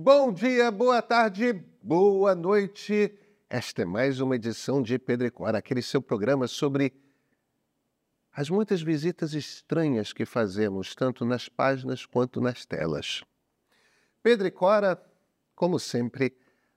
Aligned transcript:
Bom 0.00 0.32
dia, 0.32 0.70
boa 0.70 1.02
tarde, 1.02 1.52
boa 1.82 2.32
noite. 2.32 3.12
Esta 3.50 3.82
é 3.82 3.84
mais 3.84 4.20
uma 4.20 4.36
edição 4.36 4.80
de 4.80 4.96
Pedro 4.96 5.28
Cora, 5.32 5.58
aquele 5.58 5.82
seu 5.82 6.00
programa 6.00 6.46
sobre 6.46 6.92
as 8.30 8.48
muitas 8.48 8.80
visitas 8.80 9.34
estranhas 9.34 10.12
que 10.12 10.24
fazemos, 10.24 10.94
tanto 10.94 11.24
nas 11.24 11.48
páginas 11.48 12.06
quanto 12.06 12.40
nas 12.40 12.64
telas. 12.64 13.24
Pedro 14.22 14.46
e 14.46 14.52
Cora, 14.52 15.04
como 15.56 15.80
sempre, 15.80 16.32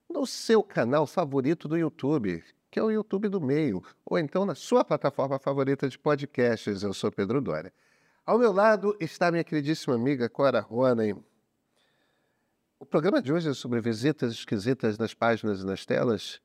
no 0.09 0.25
seu 0.25 0.63
canal 0.63 1.05
favorito 1.05 1.67
do 1.67 1.77
YouTube, 1.77 2.43
que 2.71 2.79
é 2.79 2.83
o 2.83 2.89
YouTube 2.89 3.29
do 3.29 3.39
Meio, 3.39 3.83
ou 4.03 4.17
então 4.17 4.47
na 4.47 4.55
sua 4.55 4.83
plataforma 4.83 5.37
favorita 5.37 5.87
de 5.87 5.99
podcasts. 5.99 6.81
Eu 6.81 6.91
sou 6.91 7.11
Pedro 7.11 7.39
Dória. 7.39 7.71
Ao 8.25 8.39
meu 8.39 8.51
lado 8.51 8.97
está 8.99 9.29
minha 9.29 9.43
queridíssima 9.43 9.93
amiga 9.93 10.27
Cora 10.27 10.59
Ronen. 10.59 11.23
O 12.81 12.85
programa 12.85 13.21
de 13.21 13.31
hoje 13.31 13.47
é 13.47 13.53
sobre 13.53 13.79
visitas 13.79 14.33
esquisitas 14.33 14.97
nas 14.97 15.13
páginas 15.13 15.61
e 15.61 15.65
nas 15.67 15.85
telas. 15.85 16.41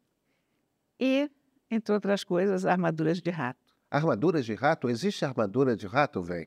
E, 1.00 1.30
entre 1.70 1.94
outras 1.94 2.24
coisas, 2.24 2.66
armaduras 2.66 3.22
de 3.22 3.30
rato. 3.30 3.74
Armaduras 3.90 4.44
de 4.44 4.54
rato? 4.54 4.90
Existe 4.90 5.24
armadura 5.24 5.74
de 5.74 5.86
rato, 5.86 6.22
vem? 6.22 6.46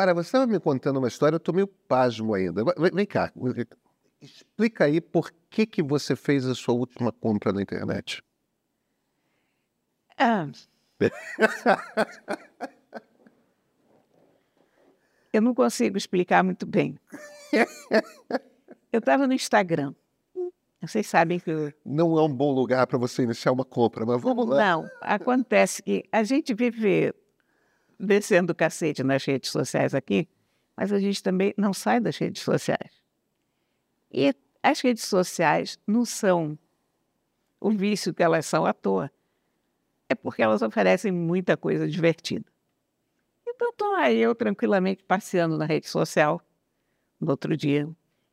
Quara, 0.00 0.14
você 0.14 0.28
estava 0.28 0.46
me 0.46 0.58
contando 0.58 0.96
uma 0.96 1.08
história, 1.08 1.34
eu 1.34 1.38
estou 1.38 1.54
meio 1.54 1.66
pasmo 1.66 2.32
ainda. 2.32 2.64
Vem 2.94 3.04
cá, 3.04 3.30
explica 4.18 4.84
aí 4.84 4.98
por 4.98 5.30
que, 5.50 5.66
que 5.66 5.82
você 5.82 6.16
fez 6.16 6.46
a 6.46 6.54
sua 6.54 6.74
última 6.74 7.12
compra 7.12 7.52
na 7.52 7.60
internet. 7.60 8.22
Ah. 10.16 10.48
eu 15.32 15.40
não 15.42 15.54
consigo 15.54 15.98
explicar 15.98 16.42
muito 16.42 16.64
bem. 16.64 16.98
Eu 18.90 19.00
estava 19.00 19.26
no 19.26 19.34
Instagram. 19.34 19.94
Vocês 20.80 21.06
sabem 21.06 21.38
que. 21.38 21.50
Eu... 21.50 21.70
Não 21.84 22.18
é 22.18 22.22
um 22.22 22.34
bom 22.34 22.52
lugar 22.52 22.86
para 22.86 22.96
você 22.96 23.22
iniciar 23.22 23.52
uma 23.52 23.66
compra, 23.66 24.06
mas 24.06 24.22
vamos 24.22 24.48
lá. 24.48 24.56
Não, 24.56 24.88
acontece 25.02 25.82
que 25.82 26.04
a 26.10 26.22
gente 26.22 26.54
vive 26.54 27.12
descendo 28.00 28.52
o 28.52 28.54
cacete 28.54 29.02
nas 29.04 29.24
redes 29.24 29.50
sociais 29.50 29.94
aqui, 29.94 30.28
mas 30.76 30.92
a 30.92 30.98
gente 30.98 31.22
também 31.22 31.52
não 31.56 31.72
sai 31.74 32.00
das 32.00 32.16
redes 32.16 32.42
sociais. 32.42 33.02
E 34.10 34.34
as 34.62 34.80
redes 34.80 35.04
sociais 35.04 35.78
não 35.86 36.04
são 36.04 36.58
o 37.60 37.70
vício 37.70 38.14
que 38.14 38.22
elas 38.22 38.46
são 38.46 38.64
à 38.64 38.72
toa. 38.72 39.10
É 40.08 40.14
porque 40.14 40.42
elas 40.42 40.62
oferecem 40.62 41.12
muita 41.12 41.56
coisa 41.56 41.86
divertida. 41.86 42.44
Então, 43.46 43.70
estou 43.70 43.94
aí 43.96 44.18
eu 44.18 44.34
tranquilamente 44.34 45.04
passeando 45.04 45.58
na 45.58 45.66
rede 45.66 45.88
social 45.88 46.40
no 47.20 47.30
outro 47.30 47.56
dia. 47.56 47.88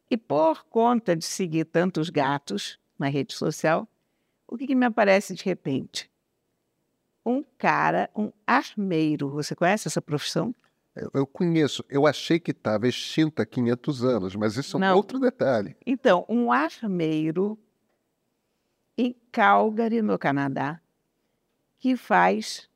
E 0.10 0.16
por 0.16 0.64
conta 0.66 1.16
de 1.16 1.26
seguir 1.26 1.66
tantos 1.66 2.10
gatos 2.10 2.80
na 2.98 3.10
rede 3.10 3.34
social, 3.34 3.88
o 4.48 4.58
que, 4.58 4.66
que 4.66 4.76
me 4.76 4.86
aparece 4.86 5.36
de 5.36 5.44
repente? 5.44 6.10
Um 7.28 7.44
cara, 7.58 8.10
um 8.16 8.32
armeiro. 8.46 9.30
Você 9.32 9.54
conhece 9.54 9.88
essa 9.88 10.02
profissão? 10.02 10.56
Eu, 11.14 11.28
conheço. 11.28 11.84
Eu 11.90 12.08
achei 12.08 12.40
que 12.40 12.52
estava 12.52 12.88
extinta 12.88 13.44
há 13.44 13.46
500 13.46 14.04
anos, 14.04 14.36
mas 14.36 14.56
isso 14.56 14.78
é 14.78 14.80
um 14.80 14.82
Não. 14.82 14.96
outro 14.96 15.20
detalhe. 15.20 15.76
Então, 15.86 16.26
um 16.28 16.52
armeiro 16.52 17.60
em 18.98 19.16
Calgary, 19.32 20.02
no 20.02 20.18
Canadá, 20.18 20.82
que 21.78 21.96
faz 21.96 22.68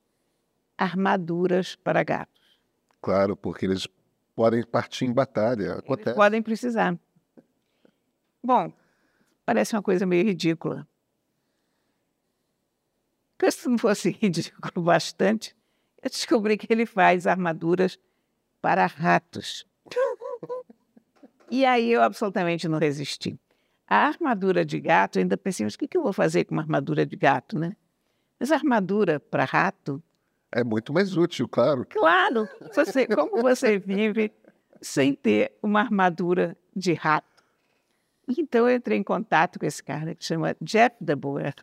armaduras 0.78 1.75
para 1.75 2.03
gatos. 2.03 2.59
Claro, 3.01 3.35
porque 3.35 3.66
eles 3.66 3.88
podem 4.35 4.63
partir 4.63 5.06
em 5.06 5.13
batalha. 5.13 5.73
Acontece. 5.79 6.09
Eles 6.09 6.16
podem 6.16 6.44
precisar. 6.44 7.00
Bom, 8.44 8.72
parece 9.45 9.75
uma 9.75 9.81
coisa 9.81 10.06
meio 10.06 10.25
ridícula. 10.25 10.88
Porque 13.41 13.52
se 13.53 13.68
não 13.68 13.78
fosse 13.79 14.12
ridículo 14.22 14.85
bastante, 14.85 15.56
eu 16.03 16.12
descobri 16.12 16.56
que 16.56 16.72
ele 16.72 16.85
faz 16.85 17.25
armaduras 17.25 17.97
para 18.62 18.85
ratos. 18.85 19.66
E 21.50 21.66
aí 21.66 21.91
eu 21.91 22.03
absolutamente 22.03 22.68
não 22.68 22.78
resisti. 22.78 23.40
A 23.88 24.09
armadura 24.09 24.63
de 24.63 24.79
gato, 24.79 25.18
ainda 25.18 25.35
pensei, 25.35 25.66
mas 25.66 25.74
o 25.74 25.78
que 25.79 25.97
eu 25.97 26.03
vou 26.03 26.13
fazer 26.13 26.46
com 26.46 26.53
uma 26.53 26.62
armadura 26.62 27.03
de 27.03 27.16
gato, 27.16 27.57
né? 27.57 27.75
Mas 28.40 28.52
a 28.52 28.56
armadura 28.57 29.19
para 29.19 29.44
rato... 29.44 30.02
É 30.52 30.63
muito 30.63 30.94
mais 30.94 31.18
útil, 31.18 31.47
claro. 31.47 31.84
Claro! 31.90 32.47
Você, 32.75 33.08
como 33.08 33.41
você 33.41 33.79
vive 33.79 34.31
sem 34.79 35.16
ter 35.16 35.58
uma 35.63 35.81
armadura 35.81 36.56
de 36.75 36.94
rato? 36.94 37.44
Então 38.38 38.69
eu 38.69 38.75
entrei 38.75 39.00
em 39.00 39.03
contato 39.03 39.58
com 39.58 39.66
esse 39.66 39.84
cara 39.84 40.13
que 40.13 40.23
chama 40.23 40.56
Jeff 40.62 40.96
DeBoer. 41.02 41.56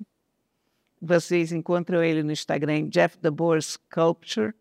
Vocês 1.00 1.52
encontram 1.52 2.02
ele 2.02 2.22
no 2.22 2.32
Instagram, 2.32 2.88
Jeff 2.88 3.16
DeBoer 3.18 3.62
Sculpture. 3.62 4.52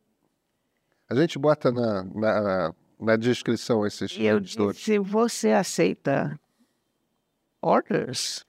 A 1.09 1.15
gente 1.15 1.39
bota 1.39 1.71
na, 1.71 2.03
na, 2.03 2.75
na 2.99 3.15
descrição 3.15 3.85
esses 3.85 4.11
e 4.11 4.23
eu 4.23 4.39
disse, 4.39 4.99
você 4.99 5.51
aceita 5.51 6.39
orders? 7.61 8.45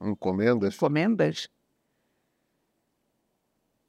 Encomendas? 0.00 0.74
Encomendas? 0.74 1.48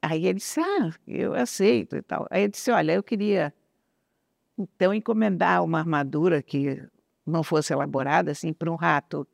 Aí 0.02 0.26
ele 0.26 0.38
disse, 0.38 0.60
ah, 0.60 0.92
eu 1.06 1.34
aceito 1.34 1.96
e 1.96 2.02
tal. 2.02 2.26
Aí 2.30 2.42
eu 2.42 2.48
disse, 2.48 2.70
olha, 2.70 2.92
eu 2.92 3.02
queria 3.02 3.52
então 4.58 4.92
encomendar 4.94 5.64
uma 5.64 5.78
armadura 5.78 6.42
que 6.42 6.82
não 7.26 7.42
fosse 7.42 7.72
elaborada 7.72 8.30
assim 8.30 8.52
para 8.52 8.70
um 8.70 8.76
rato 8.76 9.26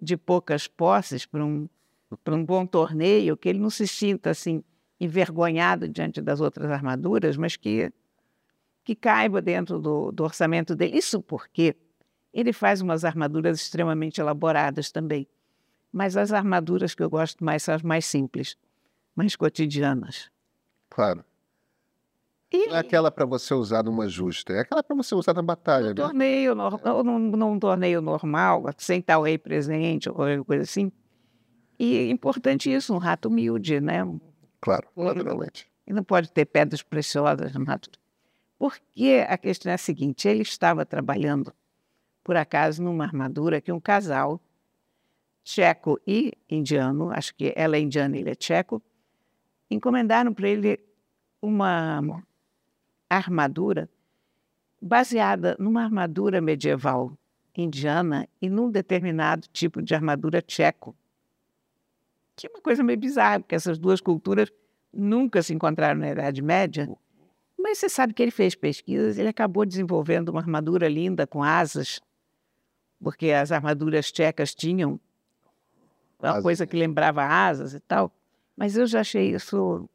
de 0.00 0.16
poucas 0.16 0.66
posses, 0.66 1.26
para 1.26 1.44
um 1.44 1.68
para 2.16 2.34
um 2.34 2.44
bom 2.44 2.66
torneio, 2.66 3.36
que 3.36 3.48
ele 3.48 3.58
não 3.58 3.70
se 3.70 3.86
sinta 3.86 4.30
assim 4.30 4.62
envergonhado 5.00 5.88
diante 5.88 6.20
das 6.20 6.40
outras 6.40 6.70
armaduras, 6.70 7.36
mas 7.36 7.56
que, 7.56 7.92
que 8.82 8.94
caiba 8.94 9.40
dentro 9.40 9.78
do, 9.78 10.10
do 10.10 10.24
orçamento 10.24 10.74
dele. 10.74 10.96
Isso 10.96 11.22
porque 11.22 11.76
ele 12.32 12.52
faz 12.52 12.80
umas 12.80 13.04
armaduras 13.04 13.60
extremamente 13.60 14.20
elaboradas 14.20 14.90
também. 14.90 15.28
Mas 15.92 16.16
as 16.16 16.32
armaduras 16.32 16.94
que 16.94 17.02
eu 17.02 17.08
gosto 17.08 17.44
mais 17.44 17.62
são 17.62 17.74
as 17.74 17.82
mais 17.82 18.04
simples, 18.04 18.56
mais 19.14 19.36
cotidianas. 19.36 20.30
Claro. 20.90 21.24
E... 22.50 22.66
Não 22.66 22.76
é 22.76 22.78
aquela 22.78 23.10
para 23.10 23.26
você 23.26 23.52
usar 23.52 23.82
numa 23.84 24.08
justa, 24.08 24.54
é 24.54 24.60
aquela 24.60 24.82
para 24.82 24.96
você 24.96 25.14
usar 25.14 25.34
na 25.34 25.42
batalha. 25.42 25.88
Num, 25.88 25.94
né? 25.94 25.94
torneio, 25.94 26.54
no, 26.54 27.02
num, 27.04 27.18
num 27.18 27.58
torneio 27.58 28.00
normal, 28.00 28.64
sem 28.78 29.02
tal 29.02 29.22
rei 29.22 29.36
presente 29.36 30.08
ou 30.08 30.44
coisa 30.44 30.62
assim. 30.62 30.90
E 31.78 31.96
é 31.96 32.10
importante 32.10 32.72
isso, 32.72 32.92
um 32.92 32.98
rato 32.98 33.28
humilde, 33.28 33.80
né? 33.80 34.00
Claro, 34.60 34.88
naturalmente. 34.96 35.70
E 35.86 35.92
não 35.92 36.02
pode 36.02 36.30
ter 36.30 36.44
pedras 36.44 36.82
preciosas 36.82 37.52
no 37.54 37.64
rato. 37.64 37.90
Porque 38.58 39.24
a 39.28 39.38
questão 39.38 39.70
é 39.70 39.76
a 39.76 39.78
seguinte: 39.78 40.26
ele 40.26 40.42
estava 40.42 40.84
trabalhando, 40.84 41.52
por 42.24 42.36
acaso, 42.36 42.82
numa 42.82 43.04
armadura 43.04 43.60
que 43.60 43.70
um 43.70 43.80
casal, 43.80 44.40
tcheco 45.44 46.00
e 46.06 46.32
indiano, 46.50 47.10
acho 47.10 47.34
que 47.34 47.52
ela 47.54 47.76
é 47.76 47.80
indiana 47.80 48.16
e 48.16 48.20
ele 48.20 48.30
é 48.30 48.34
tcheco, 48.34 48.82
encomendaram 49.70 50.34
para 50.34 50.48
ele 50.48 50.80
uma 51.40 52.22
armadura 53.08 53.88
baseada 54.82 55.56
numa 55.58 55.84
armadura 55.84 56.40
medieval 56.40 57.16
indiana 57.56 58.28
e 58.40 58.48
num 58.48 58.70
determinado 58.70 59.48
tipo 59.52 59.80
de 59.82 59.94
armadura 59.94 60.42
tcheco 60.42 60.94
que 62.38 62.46
é 62.46 62.50
uma 62.50 62.62
coisa 62.62 62.82
meio 62.84 62.98
bizarra, 62.98 63.40
porque 63.40 63.54
essas 63.54 63.78
duas 63.78 64.00
culturas 64.00 64.48
nunca 64.92 65.42
se 65.42 65.52
encontraram 65.52 65.98
na 65.98 66.10
Idade 66.10 66.40
Média. 66.40 66.88
Mas 67.58 67.78
você 67.78 67.88
sabe 67.88 68.14
que 68.14 68.22
ele 68.22 68.30
fez 68.30 68.54
pesquisas, 68.54 69.18
ele 69.18 69.28
acabou 69.28 69.66
desenvolvendo 69.66 70.28
uma 70.28 70.40
armadura 70.40 70.88
linda 70.88 71.26
com 71.26 71.42
asas, 71.42 72.00
porque 73.02 73.32
as 73.32 73.50
armaduras 73.50 74.12
tchecas 74.12 74.54
tinham 74.54 75.00
uma 76.20 76.30
asas. 76.30 76.42
coisa 76.42 76.66
que 76.66 76.76
lembrava 76.76 77.24
asas 77.24 77.74
e 77.74 77.80
tal. 77.80 78.12
Mas 78.56 78.76
eu 78.76 78.86
já 78.86 79.00
achei 79.00 79.34
isso 79.34 79.88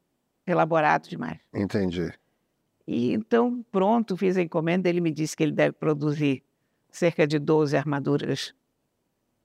elaborado 0.45 1.07
demais. 1.07 1.39
Entendi. 1.53 2.13
E 2.85 3.13
então, 3.13 3.65
pronto, 3.71 4.17
fiz 4.17 4.37
a 4.37 4.41
encomenda. 4.41 4.89
Ele 4.89 4.99
me 4.99 5.11
disse 5.11 5.35
que 5.35 5.43
ele 5.43 5.53
deve 5.53 5.73
produzir 5.73 6.43
cerca 6.91 7.25
de 7.25 7.39
12 7.39 7.75
armaduras 7.75 8.53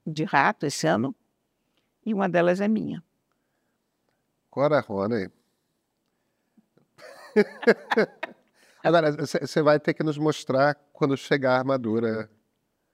de 0.05 0.23
rato 0.25 0.65
esse 0.65 0.85
ano 0.85 1.15
e 2.09 2.13
uma 2.13 2.27
delas 2.27 2.59
é 2.59 2.67
minha. 2.67 3.03
Cora 4.49 4.79
Rony. 4.79 5.29
Agora, 8.83 9.11
você 9.11 9.61
vai 9.61 9.79
ter 9.79 9.93
que 9.93 10.01
nos 10.01 10.17
mostrar 10.17 10.75
quando 10.91 11.15
chegar 11.15 11.53
a 11.53 11.59
armadura. 11.59 12.27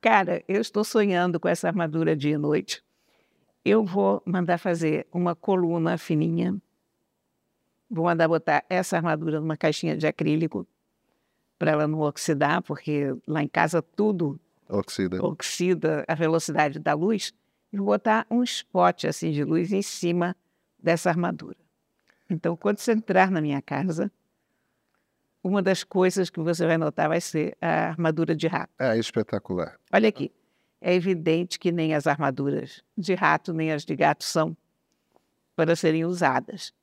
Cara, 0.02 0.44
eu 0.50 0.60
estou 0.60 0.84
sonhando 0.84 1.40
com 1.40 1.48
essa 1.48 1.68
armadura 1.68 2.14
dia 2.16 2.34
e 2.36 2.38
noite. 2.38 2.84
Eu 3.64 3.86
vou 3.86 4.22
mandar 4.26 4.58
fazer 4.58 5.08
uma 5.14 5.34
coluna 5.34 5.98
fininha. 5.98 6.62
Vou 7.90 8.06
mandar 8.06 8.28
botar 8.28 8.66
essa 8.70 8.98
armadura 8.98 9.40
numa 9.40 9.56
caixinha 9.56 9.96
de 9.96 10.06
acrílico 10.06 10.68
para 11.58 11.72
ela 11.72 11.88
não 11.88 12.02
oxidar, 12.02 12.62
porque 12.64 13.16
lá 13.26 13.42
em 13.42 13.48
casa 13.48 13.82
tudo 13.82 14.38
Oxida. 14.68 15.24
oxida 15.24 16.04
a 16.06 16.16
velocidade 16.16 16.80
da 16.80 16.94
luz. 16.94 17.32
E 17.75 17.77
botar 17.77 18.25
um 18.31 18.42
spot 18.42 19.04
assim 19.04 19.31
de 19.31 19.44
luz 19.44 19.74
em 19.74 19.81
cima 19.81 20.33
dessa 20.81 21.10
armadura. 21.10 21.57
Então, 22.30 22.56
quando 22.56 22.77
você 22.77 22.94
entrar 22.94 23.30
na 23.30 23.42
minha 23.42 23.62
casa, 23.62 24.10
uma 25.44 25.62
das 25.62 25.83
coisas 25.83 26.30
que 26.30 26.39
você 26.39 26.66
vai 26.66 26.77
notar 26.77 27.10
vai 27.10 27.19
ser 27.19 27.57
a 27.62 27.89
armadura 27.89 28.33
de 28.33 28.48
rato. 28.48 28.72
É 28.80 28.98
espetacular. 28.98 29.77
Olha 29.92 30.07
aqui. 30.07 30.31
É 30.80 30.94
evidente 30.94 31.60
que 31.60 31.69
nem 31.69 31.94
as 31.94 32.07
armaduras 32.07 32.81
de 32.98 33.13
rato 33.13 33.51
nem 33.51 33.74
as 33.74 33.83
de 33.83 33.94
gato 33.94 34.24
são 34.24 34.56
para 35.54 35.75
serem 35.75 36.06
usadas. 36.06 36.74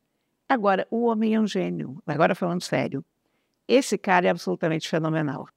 Agora, 0.47 0.87
o 0.91 1.07
homem 1.07 1.35
é 1.35 1.41
um 1.41 1.47
gênio. 1.47 2.03
Agora, 2.07 2.35
falando 2.35 2.61
sério, 2.61 3.03
esse 3.67 3.97
cara 3.97 4.27
é 4.27 4.31
absolutamente 4.31 4.91
fenomenal. 4.91 5.49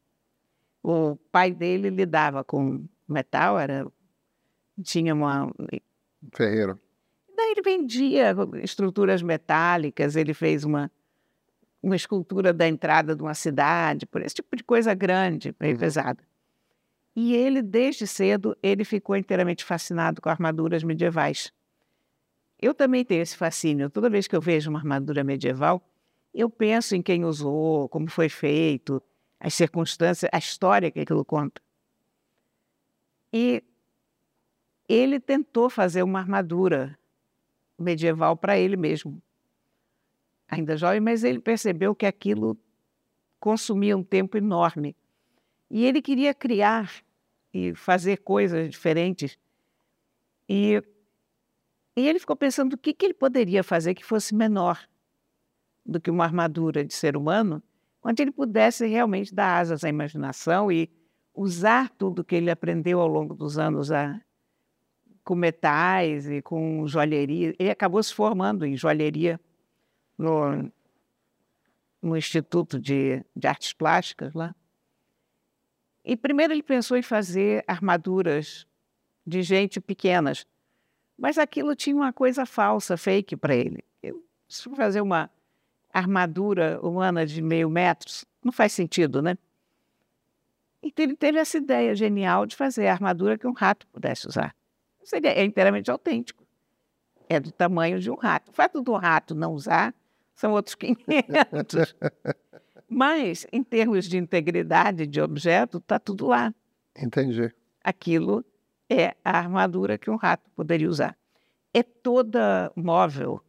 O 0.82 1.18
pai 1.30 1.52
dele 1.52 1.90
lidava 1.90 2.42
com 2.42 2.88
metal, 3.06 3.60
era 3.60 3.86
tinha 4.84 5.14
uma 5.14 5.52
Ferreiro. 6.34 6.80
Daí 7.36 7.52
ele 7.52 7.62
vendia 7.62 8.34
estruturas 8.64 9.22
metálicas, 9.22 10.16
ele 10.16 10.34
fez 10.34 10.64
uma, 10.64 10.92
uma 11.84 11.96
escultura 11.96 12.54
da 12.54 12.68
entrada 12.68 13.16
de 13.16 13.22
uma 13.22 13.34
cidade, 13.34 14.06
por 14.06 14.22
esse 14.22 14.36
tipo 14.36 14.56
de 14.56 14.64
coisa 14.64 14.94
grande, 14.94 15.54
bem 15.60 15.74
Uhum. 15.74 15.80
pesada. 15.80 16.24
E 17.16 17.34
ele, 17.36 17.62
desde 17.62 18.06
cedo, 18.08 18.58
ele 18.62 18.84
ficou 18.84 19.16
inteiramente 19.16 19.64
fascinado 19.64 20.22
com 20.22 20.30
armaduras 20.30 20.84
medievais. 20.84 21.52
Eu 22.62 22.74
também 22.74 23.06
tenho 23.06 23.22
esse 23.22 23.38
fascínio. 23.38 23.90
Toda 23.90 24.10
vez 24.10 24.28
que 24.28 24.36
eu 24.36 24.42
vejo 24.42 24.70
uma 24.70 24.80
armadura 24.80 25.24
medieval, 25.24 25.82
eu 26.34 26.50
penso 26.50 26.96
em 26.96 27.02
quem 27.02 27.24
usou, 27.24 27.88
como 27.88 28.10
foi 28.10 28.28
feito, 28.28 29.02
as 29.40 29.54
circunstâncias, 29.54 30.30
a 30.34 30.38
história 30.38 30.92
que 30.92 31.00
aquilo 31.00 31.24
conta. 31.24 31.62
E 33.32 33.64
ele 34.88 35.20
tentou 35.20 35.70
fazer 35.70 36.04
uma 36.04 36.20
armadura 36.20 36.98
medieval 37.78 38.38
para 38.38 38.58
ele 38.58 38.78
mesmo. 38.78 39.22
Ainda 40.48 40.78
jovem, 40.78 41.00
mas 41.00 41.24
ele 41.24 41.40
percebeu 41.40 41.96
que 41.96 42.06
aquilo 42.06 42.58
consumia 43.40 43.98
um 43.98 44.04
tempo 44.04 44.38
enorme. 44.38 44.96
E 45.70 45.86
ele 45.86 46.02
queria 46.02 46.34
criar 46.34 46.92
e 47.54 47.74
fazer 47.74 48.18
coisas 48.18 48.70
diferentes. 48.70 49.38
E, 50.48 50.82
e 51.96 52.08
ele 52.08 52.20
ficou 52.20 52.36
pensando 52.36 52.74
o 52.74 52.78
que, 52.78 52.94
que 52.94 53.06
ele 53.06 53.14
poderia 53.14 53.64
fazer 53.64 53.96
que 53.96 54.06
fosse 54.06 54.36
menor 54.36 54.88
do 55.86 56.00
que 56.00 56.12
uma 56.12 56.24
armadura 56.24 56.84
de 56.84 56.94
ser 56.94 57.18
humano, 57.18 57.62
onde 58.04 58.22
ele 58.22 58.32
pudesse 58.32 58.86
realmente 58.86 59.34
dar 59.34 59.60
asas 59.60 59.84
à 59.84 59.90
imaginação 59.90 60.72
e 60.72 60.90
usar 61.34 61.90
tudo 61.90 62.24
que 62.24 62.36
ele 62.36 62.52
aprendeu 62.52 63.00
ao 63.00 63.08
longo 63.08 63.34
dos 63.34 63.58
anos 63.58 63.92
a, 63.92 64.20
com 65.26 65.36
metais 65.36 66.30
e 66.30 66.42
com 66.42 66.88
joalheria. 66.88 67.54
Ele 67.60 67.72
acabou 67.72 68.02
se 68.02 68.14
formando 68.14 68.66
em 68.66 68.78
joalheria 68.78 69.42
no, 70.18 70.72
no 72.02 72.16
Instituto 72.16 72.80
de, 72.80 73.26
de 73.36 73.48
Artes 73.48 73.74
Plásticas 73.74 74.34
lá. 74.36 74.56
E 76.06 76.16
primeiro 76.16 76.54
ele 76.54 76.62
pensou 76.62 76.96
em 76.96 77.02
fazer 77.02 77.64
armaduras 77.68 78.68
de 79.26 79.42
gente 79.42 79.82
pequenas, 79.82 80.46
mas 81.18 81.40
aquilo 81.40 81.76
tinha 81.76 81.96
uma 81.96 82.14
coisa 82.14 82.46
falsa, 82.46 82.96
fake 82.96 83.36
para 83.36 83.56
ele. 83.56 83.84
Eu, 84.04 84.24
se 84.48 84.70
fazer 84.76 85.02
uma 85.02 85.32
armadura 85.92 86.80
humana 86.84 87.26
de 87.26 87.42
meio 87.42 87.68
metro, 87.68 88.14
não 88.44 88.52
faz 88.52 88.74
sentido, 88.74 89.24
né? 89.24 89.36
Então 90.84 91.04
ele 91.04 91.16
teve 91.16 91.40
essa 91.40 91.58
ideia 91.58 91.96
genial 91.96 92.46
de 92.46 92.56
fazer 92.56 92.86
a 92.86 92.94
armadura 92.94 93.40
que 93.40 93.48
um 93.48 93.54
rato 93.54 93.88
pudesse 93.88 94.28
usar. 94.28 94.56
Seria, 95.06 95.32
é 95.32 95.46
inteiramente 95.46 95.90
autêntico. 95.90 96.44
É 97.30 97.40
do 97.40 97.52
tamanho 97.52 98.00
de 98.00 98.12
um 98.12 98.16
rato. 98.16 98.52
O 98.52 98.54
fato 98.54 98.82
do 98.82 98.94
rato 98.94 99.34
não 99.34 99.54
usar 99.54 99.96
são 100.34 100.52
outros 100.52 100.76
500. 100.76 101.96
Mas, 102.90 103.48
em 103.52 103.64
termos 103.64 104.06
de 104.06 104.18
integridade 104.18 105.08
de 105.08 105.22
objeto, 105.22 105.78
está 105.78 105.98
tudo 105.98 106.28
lá. 106.28 106.54
Entendi. 106.98 107.54
Aquilo 107.84 108.44
é 108.90 109.16
a 109.24 109.38
armadura 109.38 109.98
que 109.98 110.10
um 110.10 110.16
rato 110.16 110.50
poderia 110.52 110.90
usar. 110.90 111.18
É 111.74 111.84
toda 111.84 112.72
móvel. 112.76 113.42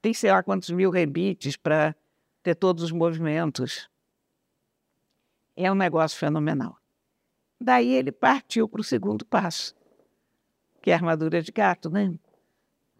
Tem 0.00 0.12
sei 0.12 0.30
lá 0.30 0.42
quantos 0.42 0.70
mil 0.70 0.90
rebites 0.90 1.56
para 1.56 1.94
ter 2.42 2.54
todos 2.54 2.82
os 2.82 2.92
movimentos. 2.92 3.88
É 5.56 5.70
um 5.70 5.74
negócio 5.74 6.18
fenomenal. 6.18 6.76
Daí 7.60 7.92
ele 7.92 8.12
partiu 8.12 8.68
para 8.68 8.80
o 8.80 8.84
segundo 8.84 9.24
passo, 9.24 9.74
que 10.84 10.90
é 10.90 10.92
a 10.92 10.98
armadura 10.98 11.40
de 11.40 11.50
gato, 11.50 11.88
né? 11.88 12.14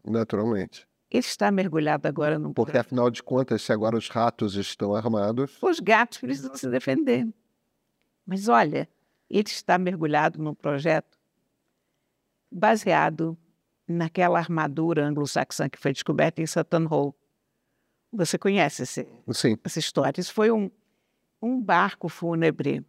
Naturalmente. 0.03 0.89
Ele 1.11 1.21
está 1.21 1.51
mergulhado 1.51 2.09
agora 2.09 2.39
num 2.39 2.51
Porque, 2.51 2.79
afinal 2.79 3.11
de 3.11 3.23
contas, 3.23 3.61
se 3.61 3.75
agora 3.75 3.95
os 3.95 4.09
ratos 4.09 4.55
estão 4.55 4.95
armados, 4.95 5.59
Os 5.61 5.81
gatos 5.81 6.17
precisam 6.17 6.57
se 6.57 6.67
defender. 6.71 7.29
Mas 8.25 8.49
olha, 8.49 8.89
ele 9.29 9.47
está 9.47 9.77
mergulhado 9.77 10.43
num 10.43 10.55
projeto 10.55 11.19
baseado 12.51 13.37
naquela 13.87 14.39
armadura 14.39 15.05
anglo-saxã 15.05 15.69
que 15.69 15.79
foi 15.79 15.93
descoberta 15.93 16.41
em 16.41 16.47
Sutton 16.47 16.87
Hoo. 16.91 17.15
Você 18.11 18.39
conhece 18.39 18.85
esse, 18.85 19.07
sim, 19.31 19.59
essa 19.63 19.79
história? 19.79 20.23
Isso 20.23 20.33
foi 20.33 20.51
um, 20.51 20.71
um 21.43 21.61
barco 21.61 22.09
fúnebre 22.09 22.83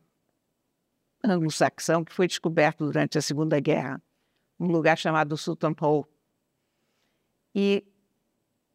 anglo-saxão 1.22 2.06
que 2.06 2.14
foi 2.14 2.28
descoberto 2.28 2.86
durante 2.86 3.18
a 3.18 3.22
Segunda 3.22 3.60
Guerra, 3.60 4.02
num 4.60 4.68
lugar 4.68 4.98
chamado 4.98 5.38
Sutton 5.38 5.76
Hoo. 5.82 6.08
E 7.54 7.86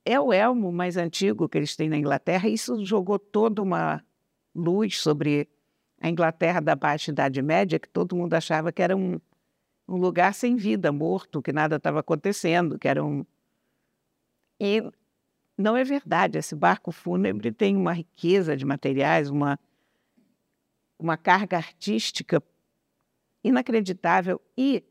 é 0.04 0.18
o 0.18 0.32
elmo 0.32 0.72
mais 0.72 0.96
antigo 0.96 1.48
que 1.48 1.58
eles 1.58 1.76
têm 1.76 1.88
na 1.88 1.96
Inglaterra, 1.96 2.48
e 2.48 2.54
isso 2.54 2.84
jogou 2.84 3.18
toda 3.18 3.62
uma 3.62 4.02
luz 4.54 4.98
sobre 4.98 5.48
a 6.00 6.08
Inglaterra 6.08 6.60
da 6.60 6.74
Baixa 6.74 7.10
Idade 7.10 7.42
Média, 7.42 7.78
que 7.78 7.88
todo 7.88 8.16
mundo 8.16 8.32
achava 8.34 8.72
que 8.72 8.82
era 8.82 8.96
um, 8.96 9.20
um 9.86 9.96
lugar 9.96 10.32
sem 10.32 10.56
vida, 10.56 10.90
morto, 10.90 11.42
que 11.42 11.52
nada 11.52 11.76
estava 11.76 12.00
acontecendo, 12.00 12.78
que 12.78 12.88
era 12.88 13.04
um. 13.04 13.24
E 14.58 14.82
não 15.56 15.76
é 15.76 15.84
verdade. 15.84 16.38
Esse 16.38 16.54
barco 16.54 16.90
fúnebre 16.90 17.52
tem 17.52 17.76
uma 17.76 17.92
riqueza 17.92 18.56
de 18.56 18.64
materiais, 18.64 19.28
uma, 19.28 19.58
uma 20.98 21.16
carga 21.16 21.58
artística 21.58 22.42
inacreditável 23.44 24.40
e 24.56 24.82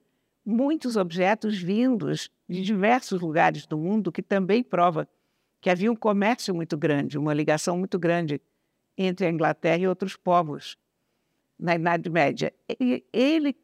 muitos 0.50 0.96
objetos 0.96 1.58
vindos 1.58 2.29
de 2.48 2.62
diversos 2.62 3.22
lugares 3.22 3.65
do 3.65 3.77
mundo, 3.77 4.12
que 4.12 4.22
também 4.22 4.63
prova 4.63 5.08
que 5.62 5.70
havia 5.70 5.91
um 5.91 5.96
comércio 5.96 6.53
muito 6.56 6.77
grande, 6.77 7.18
uma 7.18 7.34
ligação 7.34 7.77
muito 7.77 8.00
grande 8.00 8.41
entre 8.98 9.25
a 9.27 9.29
Inglaterra 9.29 9.77
e 9.77 9.88
outros 9.88 10.15
povos 10.15 10.77
na 11.58 11.75
Idade 11.75 12.10
Média. 12.10 12.53
Ele, 13.13 13.56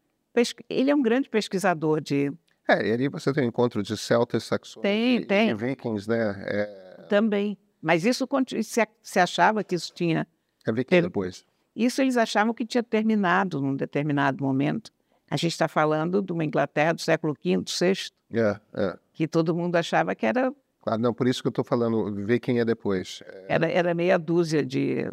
ele 0.70 0.92
é 0.92 0.96
um 0.96 1.02
grande 1.02 1.30
pesquisador 1.30 2.02
de. 2.02 2.32
É, 2.68 2.88
e 2.88 2.92
ali 2.92 3.08
você 3.08 3.32
tem 3.34 3.46
o 3.46 3.48
encontro 3.48 3.82
de 3.82 3.96
celtas, 3.98 4.44
saxões 4.44 4.82
Tem, 4.82 5.18
e, 5.18 5.26
tem. 5.26 5.50
e 5.50 5.54
vikings, 5.54 6.10
né? 6.10 6.36
É, 6.46 7.06
Também. 7.10 7.58
Mas 7.82 8.04
isso 8.06 8.28
se, 8.64 8.88
se 9.02 9.20
achava 9.20 9.64
que 9.64 9.76
isso 9.76 9.94
tinha. 9.94 10.28
é 10.68 10.72
viking 10.72 11.02
depois. 11.02 11.46
Isso 11.76 12.02
eles 12.02 12.18
achavam 12.18 12.54
que 12.54 12.66
tinha 12.66 12.82
terminado 12.82 13.62
num 13.62 13.76
determinado 13.76 14.44
momento. 14.44 14.92
A 15.30 15.38
gente 15.38 15.52
está 15.52 15.68
falando 15.68 16.22
de 16.22 16.32
uma 16.32 16.46
Inglaterra 16.46 16.94
do 16.94 17.02
século 17.02 17.34
V, 17.34 17.58
VI, 17.58 18.12
É, 18.32 18.60
é. 18.74 18.98
que 19.14 19.28
todo 19.28 19.56
mundo 19.56 19.76
achava 19.76 20.14
que 20.14 20.26
era, 20.26 20.54
Claro, 20.86 21.02
não, 21.02 21.14
por 21.16 21.28
isso 21.28 21.42
que 21.42 21.48
eu 21.48 21.50
estou 21.50 21.66
falando, 21.66 22.14
viking 22.28 22.60
é 22.60 22.66
depois. 22.66 23.24
É, 23.26 23.46
era, 23.50 23.68
era 23.68 23.94
meia 23.96 24.20
dúzia 24.20 24.64
de, 24.64 25.10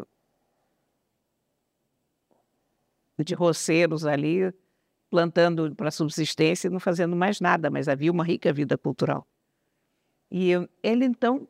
de 3.17 3.33
roceiros 3.33 4.05
ali, 4.05 4.53
plantando 5.09 5.73
para 5.75 5.89
subsistência 5.89 6.67
e 6.67 6.69
não 6.69 6.79
fazendo 6.79 7.15
mais 7.15 7.41
nada, 7.41 7.71
mas 7.71 7.87
havia 7.87 8.11
uma 8.11 8.23
rica 8.23 8.53
vida 8.53 8.77
cultural. 8.77 9.25
E 10.29 10.51
ele, 10.83 11.05
então, 11.05 11.47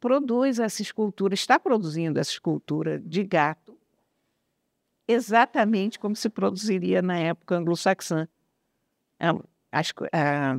produz 0.00 0.58
essa 0.58 0.80
escultura, 0.80 1.34
está 1.34 1.58
produzindo 1.58 2.18
essa 2.18 2.30
escultura 2.30 2.98
de 2.98 3.22
gato, 3.22 3.67
exatamente 5.08 5.98
como 5.98 6.14
se 6.14 6.28
produziria 6.28 7.02
na 7.02 7.18
época 7.18 7.56
anglo-saxã. 7.56 8.28
A, 9.18 9.32
co- 9.94 10.06
a 10.12 10.58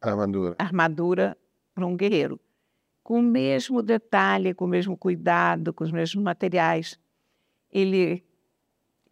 armadura. 0.00 0.56
armadura 0.58 1.36
para 1.74 1.86
um 1.86 1.96
guerreiro. 1.96 2.40
Com 3.02 3.20
o 3.20 3.22
mesmo 3.22 3.82
detalhe, 3.82 4.54
com 4.54 4.64
o 4.64 4.68
mesmo 4.68 4.96
cuidado, 4.96 5.72
com 5.72 5.84
os 5.84 5.90
mesmos 5.92 6.22
materiais. 6.22 6.98
Ele, 7.70 8.24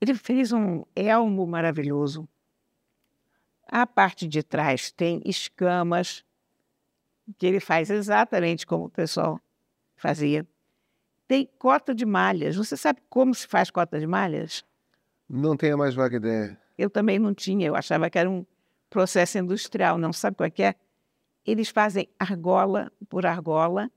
ele 0.00 0.14
fez 0.14 0.52
um 0.52 0.84
elmo 0.94 1.46
maravilhoso, 1.46 2.28
A 3.68 3.84
parte 3.84 4.28
de 4.28 4.42
trás 4.44 4.92
tem 4.92 5.20
escamas, 5.24 6.24
que 7.36 7.46
ele 7.46 7.58
faz 7.58 7.90
exatamente 7.90 8.64
como 8.66 8.84
o 8.84 8.90
pessoal 8.90 9.40
fazia. 9.96 10.46
Tem 11.26 11.48
cota 11.58 11.92
de 11.94 12.06
malhas. 12.06 12.54
Você 12.54 12.76
sabe 12.76 13.00
como 13.08 13.34
se 13.34 13.46
faz 13.48 13.70
cota 13.70 13.98
de 13.98 14.06
malhas? 14.06 14.64
Não 15.28 15.56
tenho 15.56 15.76
mais 15.76 15.94
vaga 15.94 16.16
ideia. 16.16 16.58
Eu 16.78 16.90
também 16.90 17.18
não 17.18 17.34
tinha, 17.34 17.66
eu 17.66 17.74
achava 17.74 18.08
que 18.10 18.18
era 18.18 18.28
um 18.30 18.44
processo 18.88 19.38
industrial. 19.38 19.98
Não 19.98 20.12
sabe 20.12 20.36
qual 20.36 20.46
é 20.46 20.50
que 20.50 20.62
é? 20.62 20.74
Eles 21.44 21.68
fazem 21.68 22.08
argola 22.18 22.92
por 23.08 23.24
argola 23.24 23.90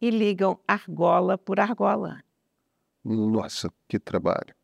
e 0.00 0.10
ligam 0.10 0.58
argola 0.66 1.36
por 1.38 1.60
argola. 1.60 2.22
Nossa, 3.04 3.72
que 3.88 3.98
trabalho. 3.98 4.54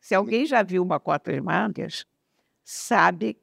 Se 0.00 0.14
alguém 0.14 0.46
já 0.46 0.62
viu 0.62 0.82
uma 0.82 1.00
cota 1.00 1.32
de 1.32 1.40
malhas, 1.40 2.06
sabe 2.64 3.36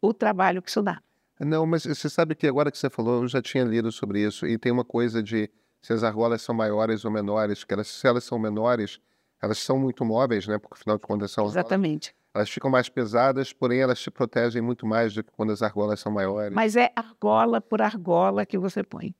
o 0.00 0.14
trabalho 0.14 0.62
que 0.62 0.70
isso 0.70 0.82
dá. 0.82 1.02
Não, 1.38 1.66
mas 1.66 1.84
você 1.84 2.08
sabe 2.08 2.34
que 2.34 2.46
agora 2.46 2.70
que 2.70 2.78
você 2.78 2.90
falou, 2.90 3.22
eu 3.22 3.28
já 3.28 3.40
tinha 3.40 3.64
lido 3.64 3.90
sobre 3.90 4.20
isso, 4.26 4.46
e 4.46 4.58
tem 4.58 4.70
uma 4.72 4.84
coisa 4.84 5.22
de 5.22 5.50
se 5.80 5.92
as 5.92 6.02
argolas 6.02 6.42
são 6.42 6.54
maiores 6.54 7.04
ou 7.04 7.10
menores, 7.10 7.64
que 7.64 7.72
elas, 7.72 7.88
se 7.88 8.06
elas 8.06 8.24
são 8.24 8.38
menores, 8.38 9.00
elas 9.42 9.58
são 9.58 9.78
muito 9.78 10.04
móveis, 10.04 10.46
né? 10.46 10.58
Porque 10.58 10.74
afinal 10.74 10.96
de 10.96 11.02
contas 11.02 11.30
são 11.30 11.46
Exatamente. 11.46 12.14
Elas 12.32 12.48
ficam 12.48 12.70
mais 12.70 12.88
pesadas, 12.88 13.52
porém 13.52 13.80
elas 13.80 14.00
te 14.00 14.10
protegem 14.10 14.62
muito 14.62 14.86
mais 14.86 15.14
do 15.14 15.24
que 15.24 15.32
quando 15.32 15.50
as 15.50 15.62
argolas 15.62 15.98
são 15.98 16.12
maiores. 16.12 16.54
Mas 16.54 16.76
é 16.76 16.92
argola 16.94 17.60
por 17.60 17.82
argola 17.82 18.46
que 18.46 18.56
você 18.56 18.84
põe. 18.84 19.14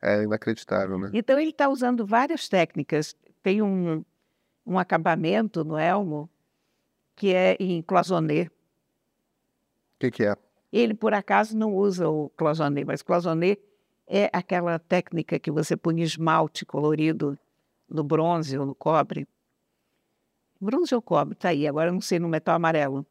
É 0.00 0.22
inacreditável, 0.22 0.98
né? 0.98 1.10
Então 1.12 1.38
ele 1.38 1.50
está 1.50 1.68
usando 1.68 2.06
várias 2.06 2.48
técnicas. 2.48 3.16
Tem 3.42 3.60
um, 3.60 4.04
um 4.64 4.78
acabamento 4.78 5.64
no 5.64 5.76
elmo 5.76 6.30
que 7.16 7.34
é 7.34 7.56
em 7.58 7.82
cloisonné. 7.82 8.42
O 8.44 8.50
que, 9.98 10.10
que 10.12 10.24
é? 10.24 10.36
Ele, 10.72 10.94
por 10.94 11.12
acaso, 11.12 11.56
não 11.56 11.74
usa 11.74 12.08
o 12.08 12.28
cloisonné, 12.36 12.84
mas 12.84 13.02
cloisonné 13.02 13.56
é 14.06 14.30
aquela 14.32 14.78
técnica 14.78 15.40
que 15.40 15.50
você 15.50 15.76
põe 15.76 16.00
esmalte 16.02 16.64
colorido 16.64 17.36
no 17.88 18.04
bronze 18.04 18.56
ou 18.56 18.64
no 18.64 18.74
cobre. 18.74 19.26
Bronze 20.60 20.94
ou 20.94 21.02
cobre, 21.02 21.34
tá 21.34 21.50
aí. 21.50 21.66
Agora 21.66 21.92
não 21.92 22.00
sei 22.00 22.18
no 22.18 22.28
metal 22.28 22.54
amarelo. 22.54 23.06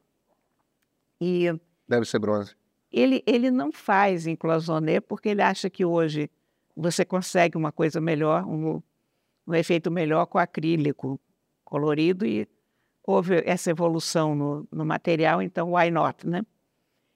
E 1.20 1.48
Deve 1.88 2.06
ser 2.06 2.20
bronze. 2.20 2.56
Ele, 2.92 3.24
ele 3.26 3.52
não 3.52 3.72
faz 3.72 4.28
em 4.28 4.36
cloisonné 4.36 5.00
porque 5.00 5.30
ele 5.30 5.42
acha 5.42 5.70
que 5.70 5.86
hoje 5.86 6.30
você 6.76 7.04
consegue 7.04 7.58
uma 7.58 7.72
coisa 7.72 8.00
melhor, 8.00 8.46
um, 8.46 8.82
um 9.46 9.54
efeito 9.54 9.90
melhor 9.90 10.26
com 10.26 10.38
acrílico 10.38 11.20
colorido 11.64 12.26
e 12.26 12.48
houve 13.04 13.42
essa 13.46 13.72
evolução 13.72 14.36
no, 14.36 14.68
no 14.72 14.86
material, 14.86 15.42
então 15.42 15.74
why 15.74 15.90
not, 15.90 16.28
né? 16.28 16.46